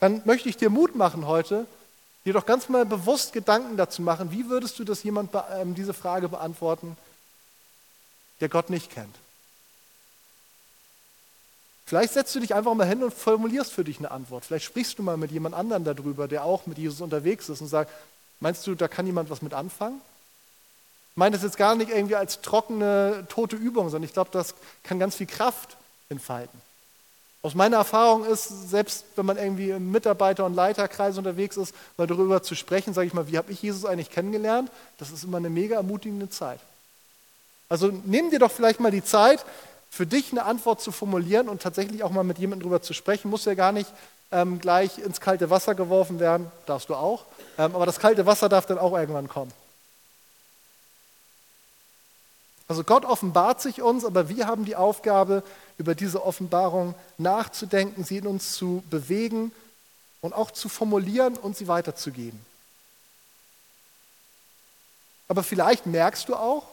Dann 0.01 0.21
möchte 0.25 0.49
ich 0.49 0.57
dir 0.57 0.69
Mut 0.69 0.95
machen 0.95 1.27
heute, 1.27 1.65
dir 2.25 2.33
doch 2.33 2.45
ganz 2.45 2.67
mal 2.67 2.85
bewusst 2.85 3.33
Gedanken 3.33 3.77
dazu 3.77 4.01
machen, 4.01 4.31
wie 4.31 4.49
würdest 4.49 4.77
du 4.79 4.83
das 4.83 5.03
jemand 5.03 5.29
ähm, 5.53 5.75
diese 5.75 5.93
Frage 5.93 6.27
beantworten, 6.27 6.97
der 8.41 8.49
Gott 8.49 8.69
nicht 8.69 8.91
kennt? 8.91 9.15
Vielleicht 11.85 12.13
setzt 12.13 12.33
du 12.33 12.39
dich 12.39 12.55
einfach 12.55 12.73
mal 12.73 12.87
hin 12.87 13.03
und 13.03 13.13
formulierst 13.13 13.71
für 13.71 13.83
dich 13.83 13.99
eine 13.99 14.11
Antwort. 14.11 14.45
Vielleicht 14.45 14.65
sprichst 14.65 14.97
du 14.97 15.03
mal 15.03 15.17
mit 15.17 15.31
jemand 15.31 15.53
anderem 15.53 15.83
darüber, 15.83 16.27
der 16.27 16.45
auch 16.45 16.65
mit 16.65 16.77
Jesus 16.77 17.01
unterwegs 17.01 17.47
ist 17.49 17.61
und 17.61 17.67
sagst, 17.67 17.93
meinst 18.39 18.65
du, 18.65 18.73
da 18.73 18.87
kann 18.87 19.05
jemand 19.05 19.29
was 19.29 19.41
mit 19.43 19.53
anfangen? 19.53 20.01
Ich 21.11 21.17
meine 21.17 21.35
das 21.35 21.43
jetzt 21.43 21.57
gar 21.57 21.75
nicht 21.75 21.91
irgendwie 21.91 22.15
als 22.15 22.41
trockene, 22.41 23.27
tote 23.29 23.55
Übung, 23.55 23.89
sondern 23.89 24.07
ich 24.07 24.13
glaube, 24.13 24.31
das 24.31 24.55
kann 24.83 24.97
ganz 24.97 25.15
viel 25.15 25.27
Kraft 25.27 25.77
entfalten. 26.09 26.59
Aus 27.43 27.55
meiner 27.55 27.77
Erfahrung 27.77 28.25
ist, 28.25 28.69
selbst 28.69 29.03
wenn 29.15 29.25
man 29.25 29.37
irgendwie 29.37 29.71
im 29.71 29.91
Mitarbeiter- 29.91 30.45
und 30.45 30.53
Leiterkreis 30.53 31.17
unterwegs 31.17 31.57
ist, 31.57 31.73
mal 31.97 32.05
darüber 32.05 32.43
zu 32.43 32.53
sprechen, 32.53 32.93
sage 32.93 33.07
ich 33.07 33.13
mal, 33.13 33.27
wie 33.27 33.37
habe 33.37 33.51
ich 33.51 33.61
Jesus 33.63 33.85
eigentlich 33.85 34.11
kennengelernt, 34.11 34.69
das 34.99 35.09
ist 35.09 35.23
immer 35.23 35.37
eine 35.37 35.49
mega 35.49 35.75
ermutigende 35.75 36.29
Zeit. 36.29 36.59
Also 37.67 37.91
nimm 38.05 38.29
dir 38.29 38.37
doch 38.37 38.51
vielleicht 38.51 38.79
mal 38.79 38.91
die 38.91 39.03
Zeit, 39.03 39.43
für 39.89 40.05
dich 40.05 40.31
eine 40.31 40.45
Antwort 40.45 40.81
zu 40.81 40.91
formulieren 40.91 41.49
und 41.49 41.61
tatsächlich 41.61 42.03
auch 42.03 42.11
mal 42.11 42.23
mit 42.23 42.37
jemandem 42.37 42.61
darüber 42.61 42.81
zu 42.81 42.93
sprechen. 42.93 43.29
Muss 43.29 43.45
ja 43.45 43.55
gar 43.55 43.71
nicht 43.71 43.91
ähm, 44.31 44.59
gleich 44.59 44.99
ins 44.99 45.19
kalte 45.19 45.49
Wasser 45.49 45.75
geworfen 45.75 46.19
werden, 46.19 46.51
darfst 46.65 46.89
du 46.89 46.95
auch, 46.95 47.25
ähm, 47.57 47.75
aber 47.75 47.85
das 47.85 47.99
kalte 47.99 48.25
Wasser 48.25 48.49
darf 48.49 48.65
dann 48.65 48.77
auch 48.77 48.97
irgendwann 48.97 49.27
kommen. 49.27 49.51
Also 52.71 52.85
Gott 52.85 53.03
offenbart 53.03 53.61
sich 53.61 53.81
uns, 53.81 54.05
aber 54.05 54.29
wir 54.29 54.47
haben 54.47 54.63
die 54.63 54.77
Aufgabe, 54.77 55.43
über 55.77 55.93
diese 55.93 56.23
Offenbarung 56.23 56.95
nachzudenken, 57.17 58.05
sie 58.05 58.19
in 58.19 58.27
uns 58.27 58.53
zu 58.53 58.81
bewegen 58.89 59.51
und 60.21 60.31
auch 60.31 60.51
zu 60.51 60.69
formulieren 60.69 61.35
und 61.35 61.57
sie 61.57 61.67
weiterzugeben. 61.67 62.39
Aber 65.27 65.43
vielleicht 65.43 65.85
merkst 65.85 66.29
du 66.29 66.35
auch 66.37 66.63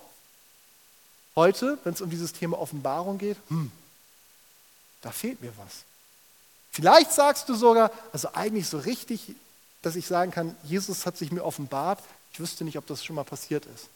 heute, 1.34 1.78
wenn 1.82 1.94
es 1.94 2.00
um 2.00 2.10
dieses 2.10 2.32
Thema 2.32 2.60
Offenbarung 2.60 3.18
geht, 3.18 3.38
hm, 3.48 3.72
da 5.00 5.10
fehlt 5.10 5.42
mir 5.42 5.52
was. 5.56 5.82
Vielleicht 6.70 7.10
sagst 7.10 7.48
du 7.48 7.56
sogar, 7.56 7.90
also 8.12 8.28
eigentlich 8.34 8.68
so 8.68 8.78
richtig, 8.78 9.34
dass 9.82 9.96
ich 9.96 10.06
sagen 10.06 10.30
kann, 10.30 10.54
Jesus 10.62 11.06
hat 11.06 11.16
sich 11.16 11.32
mir 11.32 11.42
offenbart, 11.42 11.98
ich 12.32 12.38
wüsste 12.38 12.62
nicht, 12.62 12.78
ob 12.78 12.86
das 12.86 13.04
schon 13.04 13.16
mal 13.16 13.24
passiert 13.24 13.66
ist. 13.66 13.88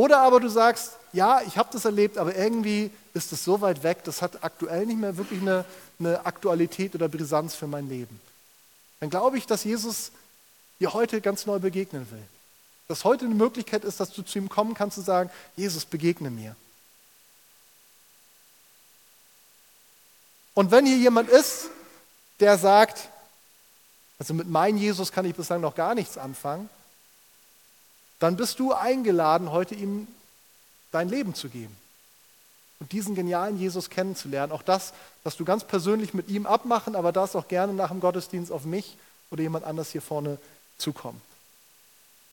Oder 0.00 0.20
aber 0.20 0.40
du 0.40 0.48
sagst, 0.48 0.92
ja, 1.12 1.42
ich 1.42 1.58
habe 1.58 1.68
das 1.74 1.84
erlebt, 1.84 2.16
aber 2.16 2.34
irgendwie 2.34 2.90
ist 3.12 3.32
es 3.32 3.44
so 3.44 3.60
weit 3.60 3.82
weg, 3.82 4.02
das 4.04 4.22
hat 4.22 4.42
aktuell 4.42 4.86
nicht 4.86 4.98
mehr 4.98 5.18
wirklich 5.18 5.42
eine, 5.42 5.66
eine 5.98 6.24
Aktualität 6.24 6.94
oder 6.94 7.06
Brisanz 7.06 7.54
für 7.54 7.66
mein 7.66 7.86
Leben. 7.86 8.18
Dann 9.00 9.10
glaube 9.10 9.36
ich, 9.36 9.44
dass 9.46 9.62
Jesus 9.62 10.10
dir 10.78 10.94
heute 10.94 11.20
ganz 11.20 11.44
neu 11.44 11.58
begegnen 11.58 12.10
will. 12.10 12.22
Dass 12.88 13.04
heute 13.04 13.26
eine 13.26 13.34
Möglichkeit 13.34 13.84
ist, 13.84 14.00
dass 14.00 14.10
du 14.10 14.22
zu 14.22 14.38
ihm 14.38 14.48
kommen 14.48 14.72
kannst 14.72 14.96
und 14.96 15.04
sagen, 15.04 15.28
Jesus, 15.54 15.84
begegne 15.84 16.30
mir. 16.30 16.56
Und 20.54 20.70
wenn 20.70 20.86
hier 20.86 20.96
jemand 20.96 21.28
ist, 21.28 21.66
der 22.40 22.56
sagt, 22.56 23.10
also 24.18 24.32
mit 24.32 24.48
meinem 24.48 24.78
Jesus 24.78 25.12
kann 25.12 25.26
ich 25.26 25.34
bislang 25.34 25.60
noch 25.60 25.74
gar 25.74 25.94
nichts 25.94 26.16
anfangen, 26.16 26.70
dann 28.20 28.36
bist 28.36 28.60
du 28.60 28.72
eingeladen, 28.72 29.50
heute 29.50 29.74
ihm 29.74 30.06
dein 30.92 31.08
Leben 31.08 31.34
zu 31.34 31.48
geben 31.48 31.76
und 32.78 32.92
diesen 32.92 33.14
genialen 33.14 33.58
Jesus 33.58 33.90
kennenzulernen. 33.90 34.52
Auch 34.52 34.62
das, 34.62 34.92
was 35.24 35.36
du 35.36 35.44
ganz 35.44 35.64
persönlich 35.64 36.14
mit 36.14 36.28
ihm 36.28 36.46
abmachen, 36.46 36.94
aber 36.94 37.12
das 37.12 37.34
auch 37.34 37.48
gerne 37.48 37.72
nach 37.72 37.90
dem 37.90 38.00
Gottesdienst 38.00 38.52
auf 38.52 38.64
mich 38.64 38.96
oder 39.30 39.42
jemand 39.42 39.64
anders 39.64 39.90
hier 39.90 40.02
vorne 40.02 40.38
zukommen. 40.78 41.20